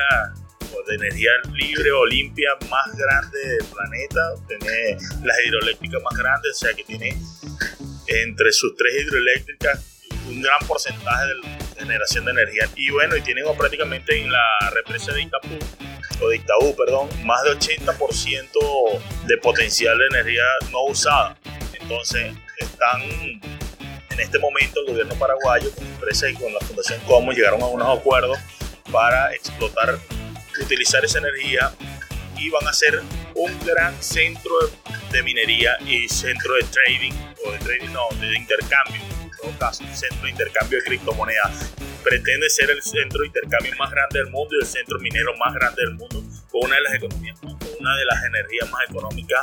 de 0.87 0.95
energía 0.95 1.31
libre 1.53 1.91
o 1.91 2.05
limpia 2.05 2.49
más 2.69 2.95
grande 2.95 3.37
del 3.37 3.65
planeta, 3.65 4.21
tiene 4.47 4.97
las 5.23 5.37
hidroeléctricas 5.45 6.01
más 6.01 6.17
grandes, 6.17 6.51
o 6.51 6.59
sea 6.59 6.73
que 6.73 6.83
tiene 6.83 7.09
entre 8.07 8.51
sus 8.51 8.75
tres 8.77 9.03
hidroeléctricas 9.03 9.85
un 10.27 10.41
gran 10.41 10.59
porcentaje 10.67 11.27
de 11.27 11.60
generación 11.81 12.25
de 12.25 12.31
energía. 12.31 12.69
Y 12.75 12.91
bueno, 12.91 13.15
y 13.15 13.21
tienen 13.21 13.45
prácticamente 13.57 14.19
en 14.19 14.31
la 14.31 14.71
represa 14.73 15.11
de 15.13 15.23
Itapú, 15.23 15.57
o 16.21 16.29
de 16.29 16.37
Itaú, 16.37 16.75
perdón, 16.75 17.09
más 17.25 17.43
de 17.43 17.51
80% 17.51 19.25
de 19.25 19.37
potencial 19.37 19.97
de 19.97 20.05
energía 20.07 20.43
no 20.71 20.83
usada. 20.85 21.35
Entonces, 21.79 22.33
están 22.57 23.01
en 23.01 24.19
este 24.19 24.39
momento 24.39 24.81
el 24.81 24.87
gobierno 24.87 25.15
paraguayo 25.15 25.71
con 25.71 25.85
empresa 25.85 26.29
y 26.29 26.33
con 26.33 26.53
la 26.53 26.59
Fundación 26.59 26.99
Como 27.07 27.31
llegaron 27.31 27.61
a 27.61 27.65
unos 27.65 27.99
acuerdos 27.99 28.37
para 28.91 29.33
explotar 29.33 29.97
utilizar 30.61 31.03
esa 31.03 31.19
energía 31.19 31.71
y 32.37 32.49
van 32.49 32.67
a 32.67 32.73
ser 32.73 33.01
un 33.35 33.65
gran 33.65 34.01
centro 34.01 34.53
de 35.11 35.23
minería 35.23 35.77
y 35.85 36.07
centro 36.07 36.55
de 36.55 36.63
trading, 36.63 37.13
o 37.45 37.51
de 37.51 37.59
trading 37.59 37.93
no, 37.93 38.07
de 38.19 38.35
intercambio, 38.35 39.01
caso, 39.57 39.83
centro 39.93 40.23
de 40.23 40.31
intercambio 40.31 40.79
de 40.79 40.83
criptomonedas. 40.85 41.73
Pretende 42.03 42.49
ser 42.49 42.69
el 42.71 42.81
centro 42.81 43.21
de 43.21 43.27
intercambio 43.27 43.73
más 43.77 43.91
grande 43.91 44.19
del 44.19 44.29
mundo 44.29 44.55
y 44.55 44.63
el 44.63 44.67
centro 44.67 44.99
minero 44.99 45.35
más 45.37 45.53
grande 45.53 45.81
del 45.83 45.95
mundo, 45.95 46.23
con 46.49 46.65
una 46.65 46.75
de 46.75 46.81
las 46.81 46.93
economías, 46.95 47.39
con 47.39 47.51
una 47.79 47.95
de 47.97 48.05
las 48.05 48.23
energías 48.23 48.69
más 48.69 48.89
económicas 48.89 49.41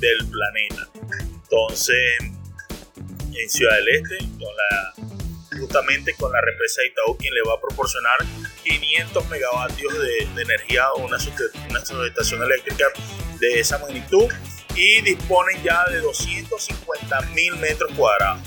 del 0.00 0.26
planeta. 0.28 0.88
Entonces, 1.42 2.18
en 2.20 3.50
Ciudad 3.50 3.76
del 3.76 3.88
Este, 3.88 4.18
justamente 5.58 6.14
con 6.14 6.32
la 6.32 6.40
represa 6.40 6.82
de 6.82 6.88
Itaú, 6.88 7.16
quien 7.16 7.34
le 7.34 7.42
va 7.42 7.54
a 7.54 7.60
proporcionar 7.60 8.18
500 8.62 9.28
megavatios 9.28 9.92
de, 9.98 10.42
energía 10.42 10.90
o 10.92 11.04
una, 11.04 11.18
una 11.68 11.84
subestación 11.84 12.42
eléctrica 12.42 12.86
de 13.38 13.60
esa 13.60 13.78
magnitud 13.78 14.26
y 14.74 15.00
disponen 15.02 15.62
ya 15.62 15.84
de 15.90 16.00
250 16.00 17.20
mil 17.34 17.56
metros 17.56 17.90
cuadrados, 17.96 18.40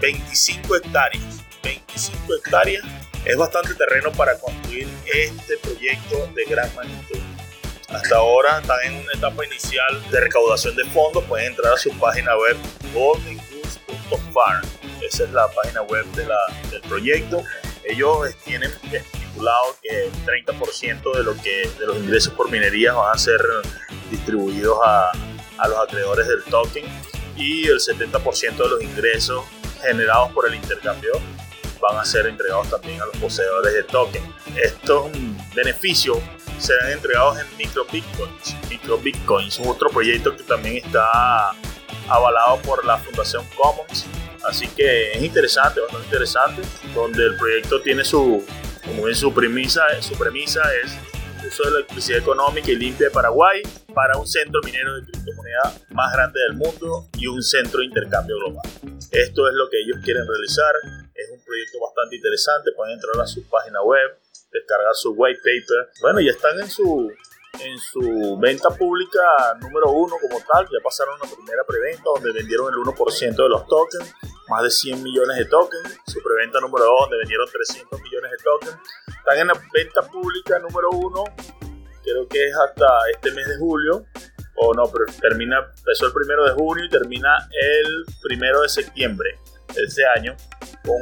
25 0.00 0.76
hectáreas. 0.76 1.24
25 1.62 2.34
hectáreas 2.36 2.84
es 3.24 3.36
bastante 3.36 3.74
terreno 3.74 4.12
para 4.12 4.38
construir 4.38 4.88
este 5.12 5.56
proyecto 5.58 6.26
de 6.34 6.44
gran 6.44 6.74
magnitud. 6.74 7.18
Hasta 7.88 8.16
ahora 8.16 8.58
están 8.58 8.78
en 8.84 8.94
una 8.96 9.12
etapa 9.14 9.46
inicial 9.46 10.10
de 10.10 10.20
recaudación 10.20 10.74
de 10.76 10.84
fondos. 10.86 11.24
Pueden 11.24 11.52
entrar 11.52 11.74
a 11.74 11.76
su 11.76 11.90
página 11.98 12.36
web 12.36 12.56
goldengoose.farm 12.92 14.66
esa 15.04 15.24
es 15.24 15.30
la 15.32 15.48
página 15.48 15.82
web 15.82 16.04
de 16.12 16.26
la, 16.26 16.38
del 16.70 16.80
proyecto. 16.82 17.42
Ellos 17.84 18.34
tienen 18.44 18.70
estipulado 18.90 19.76
que 19.82 20.06
el 20.06 20.12
30% 20.46 21.16
de, 21.16 21.22
lo 21.24 21.34
que, 21.36 21.68
de 21.78 21.86
los 21.86 21.98
ingresos 21.98 22.32
por 22.32 22.50
minería 22.50 22.94
van 22.94 23.14
a 23.14 23.18
ser 23.18 23.40
distribuidos 24.10 24.78
a, 24.84 25.12
a 25.58 25.68
los 25.68 25.78
acreedores 25.78 26.26
del 26.28 26.42
token 26.44 26.84
y 27.36 27.66
el 27.66 27.78
70% 27.78 28.56
de 28.56 28.68
los 28.68 28.82
ingresos 28.82 29.44
generados 29.82 30.32
por 30.32 30.48
el 30.48 30.54
intercambio 30.54 31.12
van 31.80 31.98
a 31.98 32.04
ser 32.04 32.26
entregados 32.26 32.70
también 32.70 33.00
a 33.00 33.06
los 33.06 33.16
poseedores 33.16 33.74
del 33.74 33.86
token. 33.86 34.22
Estos 34.56 35.10
beneficios 35.54 36.18
serán 36.58 36.92
entregados 36.92 37.38
en 37.38 37.46
micro 37.58 37.84
bitcoins. 37.92 38.56
Micro 38.70 38.98
bitcoins 38.98 39.58
es 39.58 39.66
otro 39.66 39.90
proyecto 39.90 40.34
que 40.34 40.42
también 40.44 40.76
está 40.76 41.50
avalado 42.08 42.58
por 42.62 42.84
la 42.84 42.96
Fundación 42.98 43.44
Commons 43.56 44.06
Así 44.48 44.68
que 44.68 45.12
es 45.12 45.22
interesante, 45.22 45.80
bastante 45.80 46.06
interesante, 46.06 46.62
donde 46.94 47.24
el 47.24 47.36
proyecto 47.36 47.80
tiene 47.80 48.04
su, 48.04 48.44
como 48.84 49.12
su 49.14 49.32
premisa, 49.32 49.82
su 50.00 50.14
premisa 50.14 50.60
es 50.84 50.92
uso 51.46 51.64
de 51.64 51.70
la 51.70 51.76
electricidad 51.78 52.18
económica 52.18 52.70
y 52.70 52.76
limpia 52.76 53.08
de 53.08 53.12
Paraguay 53.12 53.62
para 53.94 54.16
un 54.18 54.26
centro 54.26 54.60
minero 54.64 54.94
de 54.94 55.02
criptomoneda 55.02 55.74
más 55.90 56.12
grande 56.12 56.40
del 56.48 56.56
mundo 56.56 57.08
y 57.18 57.26
un 57.26 57.42
centro 57.42 57.80
de 57.80 57.86
intercambio 57.86 58.36
global. 58.38 58.66
Esto 59.10 59.48
es 59.48 59.54
lo 59.54 59.68
que 59.70 59.80
ellos 59.80 59.98
quieren 60.02 60.26
realizar. 60.26 60.74
Es 61.14 61.30
un 61.30 61.42
proyecto 61.44 61.78
bastante 61.80 62.16
interesante. 62.16 62.72
Pueden 62.72 62.94
entrar 62.94 63.20
a 63.22 63.26
su 63.26 63.42
página 63.48 63.82
web, 63.82 64.18
descargar 64.50 64.94
su 64.94 65.12
white 65.12 65.38
paper. 65.38 65.90
Bueno, 66.00 66.20
ya 66.20 66.30
están 66.30 66.58
en 66.60 66.68
su 66.68 67.10
en 67.60 67.78
su 67.78 68.36
venta 68.40 68.68
pública 68.70 69.20
número 69.60 69.90
uno 69.90 70.16
como 70.20 70.40
tal, 70.40 70.64
ya 70.64 70.82
pasaron 70.82 71.18
la 71.22 71.28
primera 71.28 71.64
preventa 71.64 72.02
donde 72.14 72.32
vendieron 72.32 72.72
el 72.72 72.80
1% 72.80 73.36
de 73.36 73.48
los 73.48 73.66
tokens, 73.66 74.12
más 74.48 74.62
de 74.62 74.70
100 74.70 75.02
millones 75.02 75.36
de 75.38 75.44
tokens, 75.44 76.00
su 76.06 76.20
preventa 76.22 76.60
número 76.60 76.84
2 76.84 77.00
donde 77.02 77.18
vendieron 77.18 77.46
300 77.50 78.00
millones 78.00 78.13
de 78.36 78.44
tokens, 78.44 78.76
están 79.08 79.38
en 79.38 79.46
la 79.48 79.54
venta 79.72 80.02
pública 80.02 80.58
número 80.58 80.90
uno, 80.90 81.24
creo 82.02 82.28
que 82.28 82.46
es 82.46 82.54
hasta 82.56 82.86
este 83.12 83.32
mes 83.32 83.48
de 83.48 83.56
julio, 83.58 84.04
o 84.56 84.74
no, 84.74 84.84
pero 84.92 85.04
termina, 85.20 85.58
empezó 85.78 86.06
el 86.06 86.12
primero 86.12 86.44
de 86.44 86.52
junio 86.52 86.84
y 86.84 86.88
termina 86.88 87.48
el 87.50 88.04
primero 88.22 88.62
de 88.62 88.68
septiembre 88.68 89.38
de 89.74 89.82
este 89.82 90.06
año, 90.06 90.36
con 90.84 91.00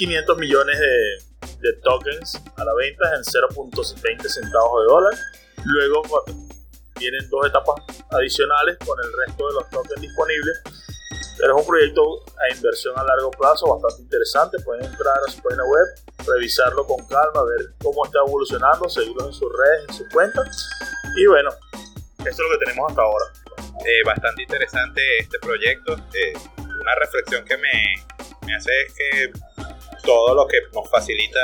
1.500 0.00 0.38
millones 0.38 0.78
de, 0.78 1.58
de 1.60 1.72
tokens 1.82 2.40
a 2.56 2.64
la 2.64 2.74
venta 2.74 3.14
en 3.14 3.22
0.20 3.22 4.28
centavos 4.28 4.82
de 4.82 4.86
dólar 4.86 5.14
Luego 5.64 6.02
vienen 6.98 7.28
dos 7.30 7.46
etapas 7.46 7.76
adicionales 8.10 8.76
con 8.84 8.98
el 9.04 9.12
resto 9.26 9.48
de 9.48 9.54
los 9.54 9.70
tokens 9.70 10.00
disponibles. 10.00 10.60
Pero 11.38 11.54
es 11.56 11.62
un 11.62 11.68
proyecto 11.68 12.02
a 12.38 12.54
inversión 12.54 12.98
a 12.98 13.04
largo 13.04 13.30
plazo 13.30 13.66
bastante 13.66 14.02
interesante. 14.02 14.58
Pueden 14.60 14.84
entrar 14.84 15.16
a 15.26 15.30
su 15.30 15.40
página 15.42 15.64
web, 15.64 15.86
revisarlo 16.34 16.86
con 16.86 17.06
calma, 17.06 17.42
ver 17.44 17.74
cómo 17.82 18.04
está 18.04 18.18
evolucionando, 18.26 18.88
seguirlo 18.88 19.26
en 19.26 19.32
sus 19.32 19.50
redes, 19.50 19.88
en 19.88 19.94
sus 19.94 20.08
cuentas. 20.10 20.68
Y 21.16 21.26
bueno, 21.26 21.50
esto 22.18 22.30
es 22.30 22.38
lo 22.38 22.58
que 22.58 22.64
tenemos 22.64 22.90
hasta 22.90 23.02
ahora. 23.02 23.24
Eh, 23.84 24.02
bastante 24.04 24.42
interesante 24.42 25.00
este 25.18 25.38
proyecto. 25.38 25.96
Eh, 26.14 26.32
una 26.80 26.94
reflexión 26.96 27.44
que 27.44 27.56
me, 27.56 27.94
me 28.46 28.54
hace 28.54 28.70
es 28.86 28.94
que 28.94 29.32
todo 30.04 30.34
lo 30.34 30.46
que 30.46 30.58
nos 30.72 30.88
facilita 30.90 31.40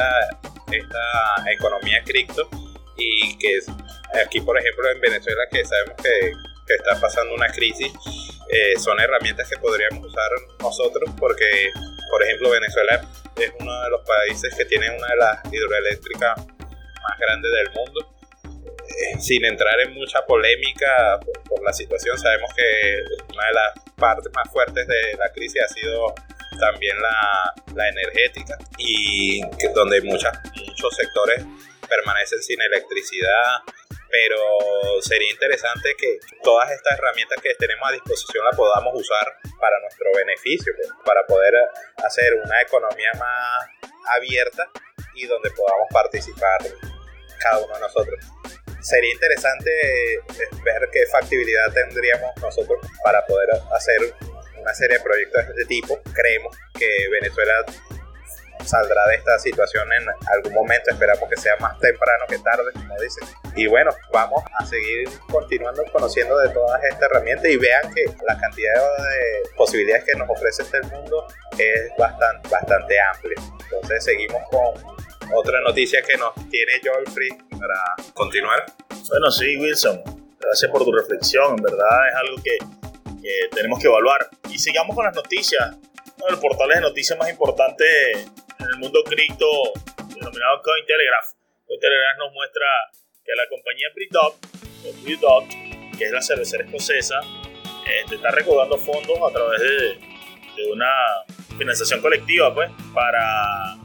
esta 0.70 1.52
economía 1.52 2.02
cripto 2.04 2.48
y 2.96 3.36
que 3.38 3.58
aquí, 4.24 4.40
por 4.40 4.58
ejemplo, 4.58 4.90
en 4.90 5.00
Venezuela, 5.00 5.42
que 5.50 5.64
sabemos 5.64 5.96
que, 6.02 6.32
que 6.66 6.74
está 6.74 7.00
pasando 7.00 7.34
una 7.34 7.48
crisis, 7.48 7.92
eh, 8.50 8.78
son 8.78 9.00
herramientas 9.00 9.48
que 9.48 9.56
podríamos 9.58 10.06
usar 10.06 10.30
nosotros 10.60 11.10
porque, 11.18 11.70
por 12.10 12.22
ejemplo, 12.22 12.50
Venezuela 12.50 13.04
es 13.36 13.52
uno 13.58 13.82
de 13.82 13.90
los 13.90 14.00
países 14.06 14.54
que 14.54 14.64
tiene 14.64 14.90
una 14.90 15.08
de 15.08 15.16
las 15.16 15.52
hidroeléctricas 15.52 16.36
más 16.38 17.18
grandes 17.18 17.50
del 17.52 17.70
mundo. 17.74 18.10
Eh, 18.84 19.20
sin 19.20 19.44
entrar 19.44 19.80
en 19.80 19.92
mucha 19.94 20.24
polémica 20.26 21.18
por, 21.48 21.62
la 21.64 21.72
situación, 21.72 22.18
sabemos 22.18 22.50
que 22.54 23.00
una 23.32 23.46
de 23.46 23.52
las 23.54 23.94
partes 23.96 24.30
más 24.34 24.48
fuertes 24.52 24.86
de 24.86 25.16
la 25.18 25.32
crisis 25.32 25.62
ha 25.62 25.68
sido 25.68 26.14
también 26.60 26.96
la, 27.00 27.54
la 27.74 27.88
energética 27.88 28.58
y 28.78 29.40
que 29.58 29.68
donde 29.74 30.00
muchas, 30.02 30.38
muchos 30.54 30.94
sectores 30.94 31.44
permanecen 31.88 32.42
sin 32.42 32.60
electricidad, 32.60 33.62
pero 34.14 34.38
sería 35.02 35.28
interesante 35.28 35.88
que 35.98 36.20
todas 36.44 36.70
estas 36.70 36.96
herramientas 36.96 37.36
que 37.42 37.52
tenemos 37.56 37.88
a 37.88 37.92
disposición 37.92 38.44
las 38.44 38.56
podamos 38.56 38.94
usar 38.94 39.26
para 39.58 39.80
nuestro 39.80 40.08
beneficio, 40.14 40.72
pues, 40.76 40.88
para 41.04 41.26
poder 41.26 41.52
hacer 41.96 42.32
una 42.34 42.62
economía 42.62 43.10
más 43.18 43.66
abierta 44.16 44.70
y 45.16 45.26
donde 45.26 45.50
podamos 45.50 45.88
participar 45.92 46.60
cada 47.40 47.58
uno 47.58 47.74
de 47.74 47.80
nosotros. 47.80 48.24
Sería 48.82 49.12
interesante 49.14 49.70
ver 50.64 50.88
qué 50.92 51.06
factibilidad 51.06 51.72
tendríamos 51.72 52.36
nosotros 52.40 52.86
para 53.02 53.26
poder 53.26 53.48
hacer 53.74 54.14
una 54.60 54.74
serie 54.74 54.98
de 54.98 55.02
proyectos 55.02 55.44
de 55.44 55.50
este 55.54 55.64
tipo. 55.64 56.00
Creemos 56.14 56.56
que 56.78 57.08
Venezuela 57.10 57.64
saldrá 58.64 59.06
de 59.08 59.16
esta 59.16 59.38
situación 59.38 59.88
en 59.92 60.08
algún 60.32 60.54
momento. 60.54 60.90
Esperamos 60.90 61.28
que 61.28 61.36
sea 61.36 61.56
más 61.60 61.78
temprano 61.78 62.24
que 62.28 62.38
tarde, 62.38 62.70
como 62.72 62.94
dicen. 63.00 63.28
Y 63.56 63.66
bueno, 63.66 63.90
vamos 64.12 64.42
a 64.58 64.66
seguir 64.66 65.08
continuando 65.30 65.84
conociendo 65.92 66.36
de 66.38 66.48
todas 66.50 66.82
estas 66.84 67.02
herramientas 67.10 67.50
y 67.50 67.56
vean 67.56 67.92
que 67.94 68.04
la 68.26 68.38
cantidad 68.38 68.74
de 68.74 69.48
posibilidades 69.56 70.04
que 70.04 70.14
nos 70.18 70.28
ofrece 70.28 70.62
este 70.62 70.80
mundo 70.82 71.26
es 71.58 71.90
bastante, 71.98 72.48
bastante 72.48 72.96
amplia. 73.00 73.40
Entonces 73.64 74.04
seguimos 74.04 74.42
con 74.50 74.94
otra 75.32 75.60
noticia 75.60 76.02
que 76.02 76.16
nos 76.16 76.34
tiene 76.50 76.72
Joel 76.82 77.06
Free 77.12 77.36
para 77.50 78.12
continuar. 78.14 78.64
Bueno, 79.08 79.30
sí, 79.30 79.56
Wilson. 79.56 80.02
Gracias 80.40 80.70
por 80.70 80.84
tu 80.84 80.92
reflexión. 80.92 81.56
En 81.56 81.62
verdad 81.62 82.08
es 82.08 82.14
algo 82.16 82.42
que, 82.42 82.58
tenemos 83.54 83.78
que 83.80 83.86
evaluar. 83.86 84.28
Y 84.50 84.58
sigamos 84.58 84.94
con 84.94 85.04
las 85.04 85.14
noticias. 85.14 85.70
Uno 86.16 86.26
de 86.26 86.32
los 86.32 86.40
portales 86.40 86.76
de 86.76 86.80
noticias 86.82 87.18
más 87.18 87.30
importantes 87.30 87.86
en 88.58 88.66
el 88.66 88.78
mundo 88.78 89.02
cripto, 89.04 89.46
denominado 90.08 90.62
Cointelegraph. 90.62 91.32
Cointelegraph 91.66 92.18
nos 92.18 92.32
muestra 92.32 92.66
que 93.24 93.32
la 93.36 93.48
compañía 93.48 93.88
Brewdog, 95.02 95.48
que 95.98 96.04
es 96.04 96.12
la 96.12 96.22
cervecera 96.22 96.64
escocesa, 96.64 97.20
este, 97.86 98.16
está 98.16 98.30
recaudando 98.30 98.78
fondos 98.78 99.18
a 99.28 99.32
través 99.32 99.60
de, 99.60 100.14
una 100.72 100.90
financiación 101.58 102.00
colectiva 102.00 102.54
pues, 102.54 102.70
para, 102.94 103.76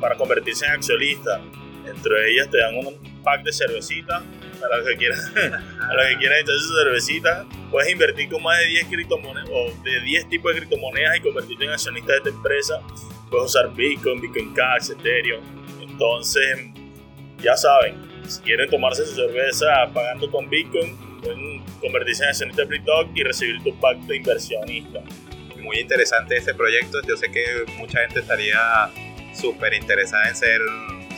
para 0.00 0.14
convertirse 0.16 0.66
en 0.66 0.72
accionista. 0.72 1.40
Entre 1.86 2.32
ellas 2.32 2.50
te 2.50 2.58
dan 2.58 2.76
un 2.76 3.22
pack 3.22 3.42
de 3.42 3.52
cervecitas 3.52 4.22
a 4.62 4.76
los 4.76 4.86
que 4.86 4.96
quieras, 4.96 5.32
a 5.36 5.94
los 5.94 6.06
que 6.06 6.16
quieras 6.18 6.40
entonces 6.40 6.70
cervecita, 6.76 7.46
puedes 7.70 7.90
invertir 7.90 8.28
con 8.28 8.42
más 8.42 8.58
de 8.58 8.66
10 8.66 8.86
criptomonedas 8.88 9.48
o 9.50 9.72
de 9.82 10.00
10 10.00 10.28
tipos 10.28 10.52
de 10.52 10.60
criptomonedas 10.60 11.16
y 11.16 11.20
convertirte 11.20 11.64
en 11.64 11.70
accionista 11.70 12.12
de 12.12 12.18
esta 12.18 12.30
empresa. 12.30 12.80
Puedes 13.30 13.46
usar 13.46 13.72
Bitcoin, 13.74 14.20
Bitcoin 14.20 14.54
Cash, 14.54 14.90
Ethereum. 14.90 15.42
Entonces, 15.80 16.58
ya 17.42 17.56
saben, 17.56 17.96
si 18.26 18.40
quieren 18.42 18.68
tomarse 18.68 19.06
su 19.06 19.14
cerveza 19.14 19.66
pagando 19.92 20.30
con 20.30 20.48
Bitcoin, 20.48 20.96
pueden 21.20 21.62
convertirse 21.80 22.24
en 22.24 22.30
accionista 22.30 22.62
de 22.62 22.68
BritDog 22.68 23.08
y 23.14 23.22
recibir 23.22 23.62
tu 23.62 23.78
pack 23.80 23.98
de 24.00 24.16
inversionista. 24.16 25.00
Muy 25.58 25.80
interesante 25.80 26.36
este 26.36 26.54
proyecto. 26.54 27.00
Yo 27.06 27.16
sé 27.16 27.30
que 27.30 27.44
mucha 27.76 28.00
gente 28.00 28.20
estaría 28.20 28.90
súper 29.34 29.74
interesada 29.74 30.28
en 30.28 30.36
ser 30.36 30.60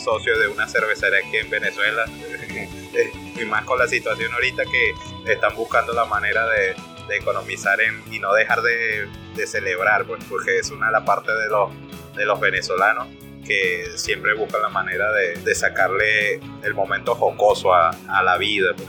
socio 0.02 0.38
de 0.38 0.49
una 0.49 0.67
cervecería 0.67 1.19
aquí 1.19 1.37
en 1.37 1.50
Venezuela. 1.50 2.05
y 3.40 3.45
más 3.45 3.64
con 3.64 3.79
la 3.79 3.87
situación 3.87 4.33
ahorita 4.33 4.64
que 4.64 5.33
están 5.33 5.55
buscando 5.57 5.93
la 5.93 6.05
manera 6.05 6.47
de, 6.49 6.75
economizar 7.11 7.76
y 8.09 8.21
no 8.21 8.33
dejar 8.35 8.62
de, 8.62 9.09
celebrar, 9.45 10.05
pues, 10.05 10.23
porque 10.29 10.61
es 10.61 10.71
una 10.71 10.87
de 10.87 10.93
las 10.93 11.02
partes 11.02 11.35
de 11.35 11.49
los, 11.49 11.71
de 12.14 12.25
los 12.25 12.40
venezolanos 12.40 13.09
que 13.47 13.85
siempre 13.97 14.35
buscan 14.35 14.62
la 14.62 14.69
manera 14.69 15.11
de, 15.12 15.55
sacarle 15.55 16.40
el 16.62 16.75
momento 16.75 17.14
jocoso 17.14 17.75
a, 17.75 17.90
la 18.23 18.37
vida. 18.37 18.73
Pues. 18.76 18.88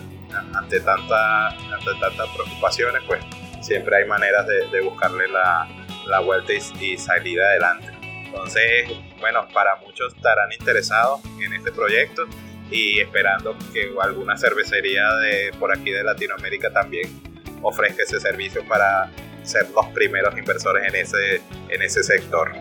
Ante, 0.56 0.80
tanta, 0.80 1.56
tantas 2.00 2.30
preocupaciones, 2.30 3.02
pues 3.06 3.22
siempre 3.62 3.98
hay 3.98 4.06
maneras 4.06 4.46
de, 4.48 4.82
buscarle 4.82 5.28
la, 5.28 5.68
la 6.06 6.20
vuelta 6.20 6.54
y, 6.54 6.62
y 6.80 6.98
salir 6.98 7.42
adelante. 7.42 7.88
Entonces, 8.26 8.90
bueno, 9.20 9.48
para 9.54 9.76
muchos 9.78 10.14
estarán 10.16 10.52
interesados 10.58 11.20
en 11.40 11.54
este 11.54 11.72
proyecto 11.72 12.28
y 12.70 13.00
esperando 13.00 13.58
que 13.74 13.94
alguna 14.02 14.38
cervecería 14.38 15.14
de 15.16 15.52
por 15.60 15.76
aquí 15.76 15.92
de 15.92 16.04
Latinoamérica 16.04 16.72
también 16.72 17.10
ofrezca 17.62 18.04
ese 18.04 18.20
servicio 18.20 18.66
para 18.68 19.12
ser 19.44 19.70
los 19.72 19.86
primeros 19.88 20.38
inversores 20.38 20.88
en 20.88 20.96
ese, 20.96 21.42
en 21.70 21.82
ese 21.82 22.04
sector. 22.04 22.52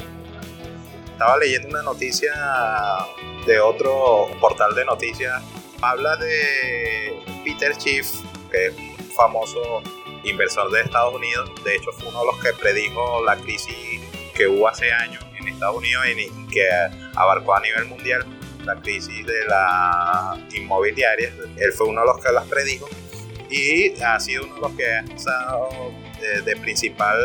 Estaba 1.20 1.36
leyendo 1.36 1.68
una 1.68 1.82
noticia 1.82 2.32
de 3.44 3.60
otro 3.60 4.26
portal 4.40 4.74
de 4.74 4.86
noticias. 4.86 5.42
Habla 5.82 6.16
de 6.16 7.14
Peter 7.44 7.74
Schiff, 7.74 8.22
que 8.50 8.68
es 8.68 8.74
un 8.74 8.96
famoso 9.14 9.82
inversor 10.24 10.70
de 10.70 10.80
Estados 10.80 11.14
Unidos. 11.14 11.50
De 11.62 11.76
hecho, 11.76 11.92
fue 11.92 12.08
uno 12.08 12.20
de 12.20 12.24
los 12.24 12.42
que 12.42 12.54
predijo 12.54 13.22
la 13.22 13.36
crisis 13.36 14.00
que 14.34 14.46
hubo 14.46 14.66
hace 14.66 14.90
años 14.90 15.22
en 15.38 15.48
Estados 15.48 15.76
Unidos 15.76 16.06
y 16.08 16.50
que 16.50 16.66
abarcó 17.14 17.54
a 17.54 17.60
nivel 17.60 17.84
mundial 17.84 18.24
la 18.64 18.76
crisis 18.76 19.26
de 19.26 19.44
la 19.44 20.38
inmobiliaria. 20.54 21.34
Él 21.58 21.72
fue 21.74 21.88
uno 21.88 22.00
de 22.00 22.06
los 22.06 22.24
que 22.24 22.32
las 22.32 22.46
predijo 22.46 22.88
y 23.50 23.92
ha 24.00 24.18
sido 24.20 24.44
uno 24.44 24.54
de 24.54 24.60
los 24.62 24.72
que 24.72 24.90
ha 24.90 25.04
usado 25.14 25.68
de, 26.46 26.56
principal 26.56 27.18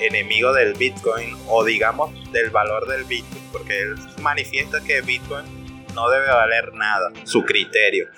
enemigo 0.00 0.52
del 0.52 0.74
Bitcoin 0.74 1.36
o 1.48 1.64
digamos 1.64 2.10
del 2.32 2.50
valor 2.50 2.86
del 2.86 3.04
Bitcoin, 3.04 3.42
porque 3.52 3.80
él 3.80 3.94
manifiesta 4.20 4.82
que 4.82 5.00
Bitcoin 5.00 5.64
no 5.94 6.08
debe 6.10 6.26
valer 6.26 6.72
nada, 6.74 7.10
su 7.24 7.42
criterio. 7.44 8.08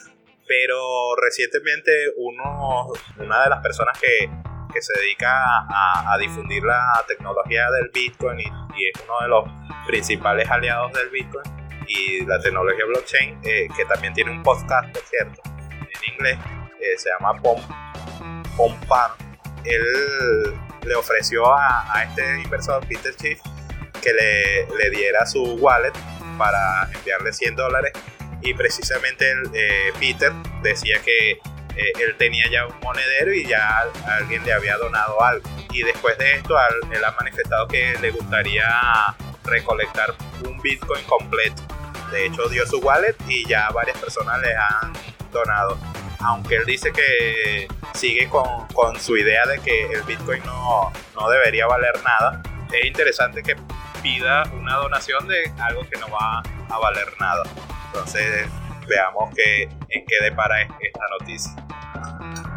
Pero 0.46 1.16
recientemente 1.16 1.90
uno, 2.16 2.88
una 3.18 3.42
de 3.42 3.50
las 3.50 3.60
personas 3.60 3.98
que, 3.98 4.30
que 4.72 4.80
se 4.80 4.98
dedica 5.00 5.28
a, 5.28 6.16
difundir 6.18 6.62
la 6.62 7.04
tecnología 7.06 7.68
del 7.70 7.90
Bitcoin 7.92 8.40
y, 8.40 8.44
es 8.44 9.02
uno 9.04 9.20
de 9.20 9.28
los 9.28 9.44
principales 9.86 10.48
aliados 10.50 10.92
del 10.92 11.10
Bitcoin, 11.10 11.44
y 11.88 12.24
la 12.24 12.40
tecnología 12.40 12.84
blockchain, 12.86 13.40
eh, 13.44 13.68
que 13.76 13.84
también 13.84 14.12
tiene 14.12 14.30
un 14.30 14.42
podcast, 14.42 14.92
por 14.92 15.02
cierto, 15.02 15.40
en 15.70 16.14
inglés, 16.14 16.38
eh, 16.80 16.98
se 16.98 17.10
llama 17.10 17.40
Pom, 17.40 17.60
Pompar. 18.56 19.12
Él 19.64 19.82
le 20.86 20.94
ofreció 20.94 21.52
a, 21.52 22.04
este 22.08 22.40
inversor, 22.40 22.86
Peter 22.86 23.12
Schiff, 23.14 23.40
que 24.02 24.12
le, 24.12 24.66
le, 24.76 24.90
diera 24.90 25.26
su 25.26 25.42
wallet 25.54 25.92
para 26.38 26.88
enviarle 26.94 27.32
100 27.32 27.56
dólares 27.56 27.92
y 28.42 28.54
precisamente 28.54 29.32
eh, 29.54 29.92
Peter 29.98 30.32
decía 30.62 31.00
que 31.02 31.38
él 31.76 32.14
tenía 32.16 32.44
ya 32.50 32.66
un 32.66 32.78
monedero 32.80 33.34
y 33.34 33.46
ya 33.46 33.84
alguien 34.06 34.42
le 34.44 34.52
había 34.52 34.78
donado 34.78 35.22
algo. 35.22 35.46
Y 35.72 35.82
después 35.82 36.16
de 36.16 36.36
esto, 36.36 36.56
él 36.90 37.04
ha 37.04 37.10
manifestado 37.12 37.68
que 37.68 37.94
le 38.00 38.10
gustaría 38.12 38.66
recolectar 39.44 40.14
un 40.42 40.58
Bitcoin 40.62 41.04
completo 41.04 41.62
de 42.10 42.26
hecho, 42.26 42.48
dio 42.48 42.66
su 42.66 42.78
wallet 42.78 43.16
y 43.28 43.46
ya 43.46 43.68
varias 43.70 43.98
personas 43.98 44.40
le 44.40 44.54
han 44.54 44.92
donado. 45.32 45.76
Aunque 46.26 46.56
él 46.56 46.64
dice 46.66 46.92
que 46.92 47.68
sigue 47.94 48.28
con, 48.28 48.66
con 48.74 48.98
su 49.00 49.16
idea 49.16 49.46
de 49.46 49.60
que 49.60 49.92
el 49.92 50.02
Bitcoin 50.02 50.42
no, 50.44 50.92
no 51.14 51.30
debería 51.30 51.66
valer 51.66 51.94
nada, 52.04 52.42
es 52.72 52.84
interesante 52.84 53.42
que 53.42 53.56
pida 54.02 54.44
una 54.52 54.76
donación 54.76 55.26
de 55.28 55.52
algo 55.60 55.82
que 55.88 55.98
no 55.98 56.08
va 56.10 56.42
a 56.68 56.78
valer 56.78 57.06
nada. 57.18 57.42
Entonces, 57.86 58.48
veamos 58.88 59.34
que, 59.34 59.62
en 59.62 60.06
qué 60.06 60.16
depara 60.22 60.62
esta 60.62 61.04
noticia. 61.18 61.52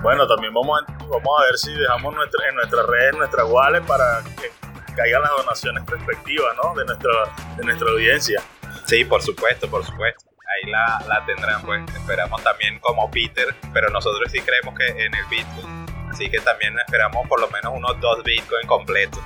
Bueno, 0.02 0.28
también 0.28 0.54
vamos 0.54 0.82
a, 0.82 0.92
vamos 1.04 1.40
a 1.40 1.44
ver 1.46 1.58
si 1.58 1.74
dejamos 1.74 2.14
nuestra, 2.14 2.50
en 2.50 2.56
nuestras 2.56 2.86
redes 2.86 3.16
nuestra 3.16 3.46
wallet 3.46 3.82
para 3.82 4.24
que 4.24 4.52
caigan 4.96 5.22
las 5.22 5.32
donaciones 5.32 5.86
respectivas 5.86 6.56
¿no? 6.64 6.74
de, 6.76 6.86
nuestra, 6.86 7.12
de 7.58 7.64
nuestra 7.64 7.90
audiencia. 7.90 8.42
Sí, 8.86 9.06
por 9.06 9.22
supuesto, 9.22 9.70
por 9.70 9.86
supuesto. 9.86 10.29
Ahí 10.50 10.70
la, 10.70 11.00
la 11.08 11.26
tendrán, 11.26 11.62
pues. 11.62 11.82
Esperamos 11.96 12.44
también 12.44 12.80
como 12.80 13.10
Peter, 13.12 13.56
pero 13.74 13.90
nosotros 13.90 14.32
sí 14.32 14.40
creemos 14.42 14.76
que 14.78 14.88
en 14.88 15.14
el 15.14 15.26
Bitcoin. 15.26 15.86
Así 16.10 16.30
que 16.30 16.40
también 16.40 16.76
esperamos 16.80 17.28
por 17.28 17.40
lo 17.40 17.50
menos 17.50 17.74
unos 17.76 18.00
dos 18.00 18.24
Bitcoin 18.24 18.66
completos. 18.68 19.22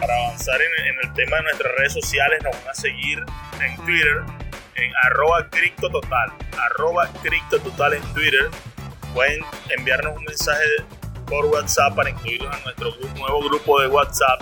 Para 0.00 0.16
avanzar 0.26 0.58
en, 0.60 0.96
el 1.02 1.12
tema 1.14 1.36
de 1.36 1.42
nuestras 1.44 1.72
redes 1.76 1.92
sociales, 1.92 2.42
nos 2.42 2.52
van 2.60 2.70
a 2.70 2.74
seguir 2.74 3.22
en 3.60 3.76
Twitter, 3.84 4.22
en 4.76 4.92
arroba 5.04 5.48
criptototal, 5.50 6.32
arroba 6.58 7.08
criptototal 7.22 7.94
en 7.94 8.02
Twitter. 8.14 8.50
Pueden 9.12 9.44
enviarnos 9.76 10.16
un 10.16 10.24
mensaje 10.24 10.64
por 11.26 11.46
WhatsApp 11.46 11.94
para 11.94 12.10
incluirlos 12.10 12.56
en 12.56 12.64
nuestro 12.64 12.90
nuevo 13.16 13.48
grupo 13.48 13.80
de 13.80 13.88
WhatsApp 13.88 14.40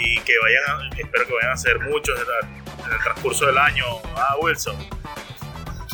y 0.00 0.18
que 0.20 0.32
vayan, 0.38 0.98
espero 0.98 1.26
que 1.26 1.34
vayan 1.34 1.52
a 1.52 1.56
ser 1.56 1.78
muchos 1.80 2.18
en 2.18 2.92
el, 2.92 3.02
transcurso 3.04 3.46
del 3.46 3.58
año. 3.58 3.84
Ah, 4.16 4.36
Wilson. 4.40 4.76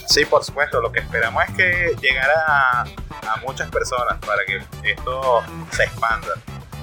Sí, 0.07 0.25
por 0.25 0.45
supuesto. 0.45 0.81
Lo 0.81 0.91
que 0.93 1.01
esperamos 1.01 1.43
es 1.49 1.55
que 1.55 1.97
llegara 2.01 2.35
a, 2.47 2.83
a 2.83 3.37
muchas 3.43 3.71
personas 3.71 4.19
para 4.25 4.45
que 4.45 4.63
esto 4.83 5.43
se 5.71 5.85
expanda. 5.85 6.35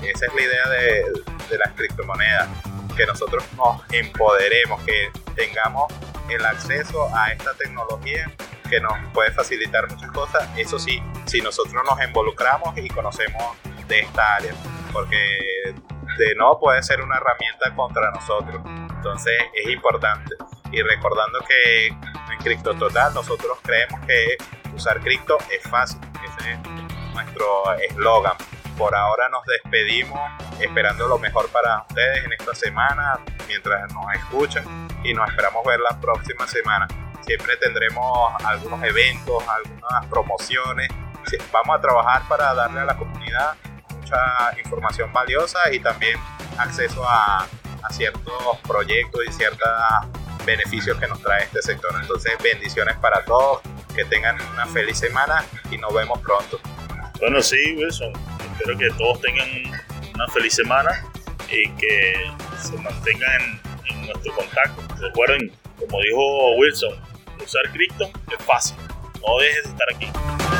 Esa 0.01 0.25
es 0.25 0.33
la 0.35 0.41
idea 0.41 0.69
de, 0.69 1.05
de 1.49 1.57
las 1.57 1.71
criptomonedas, 1.73 2.49
que 2.95 3.05
nosotros 3.05 3.43
nos 3.55 3.81
empoderemos, 3.91 4.83
que 4.83 5.09
tengamos 5.35 5.91
el 6.29 6.45
acceso 6.45 7.09
a 7.15 7.31
esta 7.31 7.53
tecnología 7.53 8.31
que 8.69 8.79
nos 8.79 8.93
puede 9.13 9.31
facilitar 9.31 9.89
muchas 9.89 10.11
cosas. 10.11 10.49
Eso 10.57 10.79
sí, 10.79 11.01
si 11.25 11.41
nosotros 11.41 11.81
nos 11.85 12.03
involucramos 12.03 12.77
y 12.77 12.87
conocemos 12.89 13.55
de 13.87 13.99
esta 13.99 14.35
área, 14.35 14.53
porque 14.91 15.73
de 16.17 16.35
no 16.35 16.59
puede 16.59 16.81
ser 16.83 17.01
una 17.01 17.17
herramienta 17.17 17.73
contra 17.75 18.11
nosotros. 18.11 18.61
Entonces 18.65 19.33
es 19.53 19.71
importante. 19.71 20.35
Y 20.71 20.81
recordando 20.81 21.39
que 21.47 21.87
en 21.87 22.39
Cripto 22.43 22.73
Total 22.73 23.13
nosotros 23.13 23.59
creemos 23.61 23.99
que 24.05 24.37
usar 24.73 24.99
cripto 25.01 25.37
es 25.51 25.61
fácil. 25.69 25.99
Ese 26.25 26.51
es 26.53 26.59
nuestro 27.13 27.73
eslogan. 27.89 28.35
Por 28.77 28.95
ahora 28.95 29.29
nos 29.29 29.43
despedimos 29.45 30.19
esperando 30.59 31.07
lo 31.07 31.19
mejor 31.19 31.47
para 31.49 31.83
ustedes 31.87 32.25
en 32.25 32.33
esta 32.33 32.55
semana 32.55 33.19
mientras 33.47 33.93
nos 33.93 34.05
escuchan 34.15 34.63
y 35.03 35.13
nos 35.13 35.29
esperamos 35.29 35.63
ver 35.65 35.79
la 35.79 35.99
próxima 35.99 36.47
semana. 36.47 36.87
Siempre 37.21 37.55
tendremos 37.57 38.33
algunos 38.43 38.81
eventos, 38.83 39.43
algunas 39.47 40.05
promociones. 40.09 40.89
Vamos 41.51 41.77
a 41.77 41.81
trabajar 41.81 42.23
para 42.27 42.53
darle 42.53 42.81
a 42.81 42.85
la 42.85 42.95
comunidad 42.95 43.55
mucha 44.03 44.57
información 44.63 45.11
valiosa 45.13 45.59
y 45.71 45.79
también 45.79 46.17
acceso 46.57 47.07
a, 47.07 47.47
a 47.83 47.93
ciertos 47.93 48.57
proyectos 48.67 49.21
y 49.27 49.31
ciertos 49.31 49.69
beneficios 50.45 50.97
que 50.99 51.07
nos 51.07 51.21
trae 51.21 51.43
este 51.43 51.61
sector. 51.61 51.91
Entonces, 51.99 52.33
bendiciones 52.43 52.97
para 52.97 53.23
todos, 53.25 53.61
que 53.95 54.05
tengan 54.05 54.37
una 54.53 54.65
feliz 54.67 54.97
semana 54.97 55.43
y 55.71 55.77
nos 55.77 55.93
vemos 55.93 56.19
pronto. 56.19 56.59
Bueno, 57.19 57.41
sí, 57.41 57.75
Wilson. 57.77 58.11
Espero 58.51 58.77
que 58.77 58.89
todos 58.97 59.21
tengan 59.21 59.47
una 60.13 60.27
feliz 60.27 60.53
semana 60.53 61.03
y 61.49 61.69
que 61.71 62.13
se 62.61 62.77
mantengan 62.77 63.61
en, 63.85 63.95
en 63.95 64.05
nuestro 64.07 64.33
contacto. 64.35 64.81
Recuerden, 64.99 65.51
como 65.79 65.99
dijo 66.01 66.55
Wilson, 66.57 66.93
usar 67.43 67.63
cripto 67.71 68.05
es 68.37 68.45
fácil. 68.45 68.77
No 69.25 69.37
dejes 69.39 69.63
de 69.63 69.69
estar 69.69 69.87
aquí. 69.95 70.52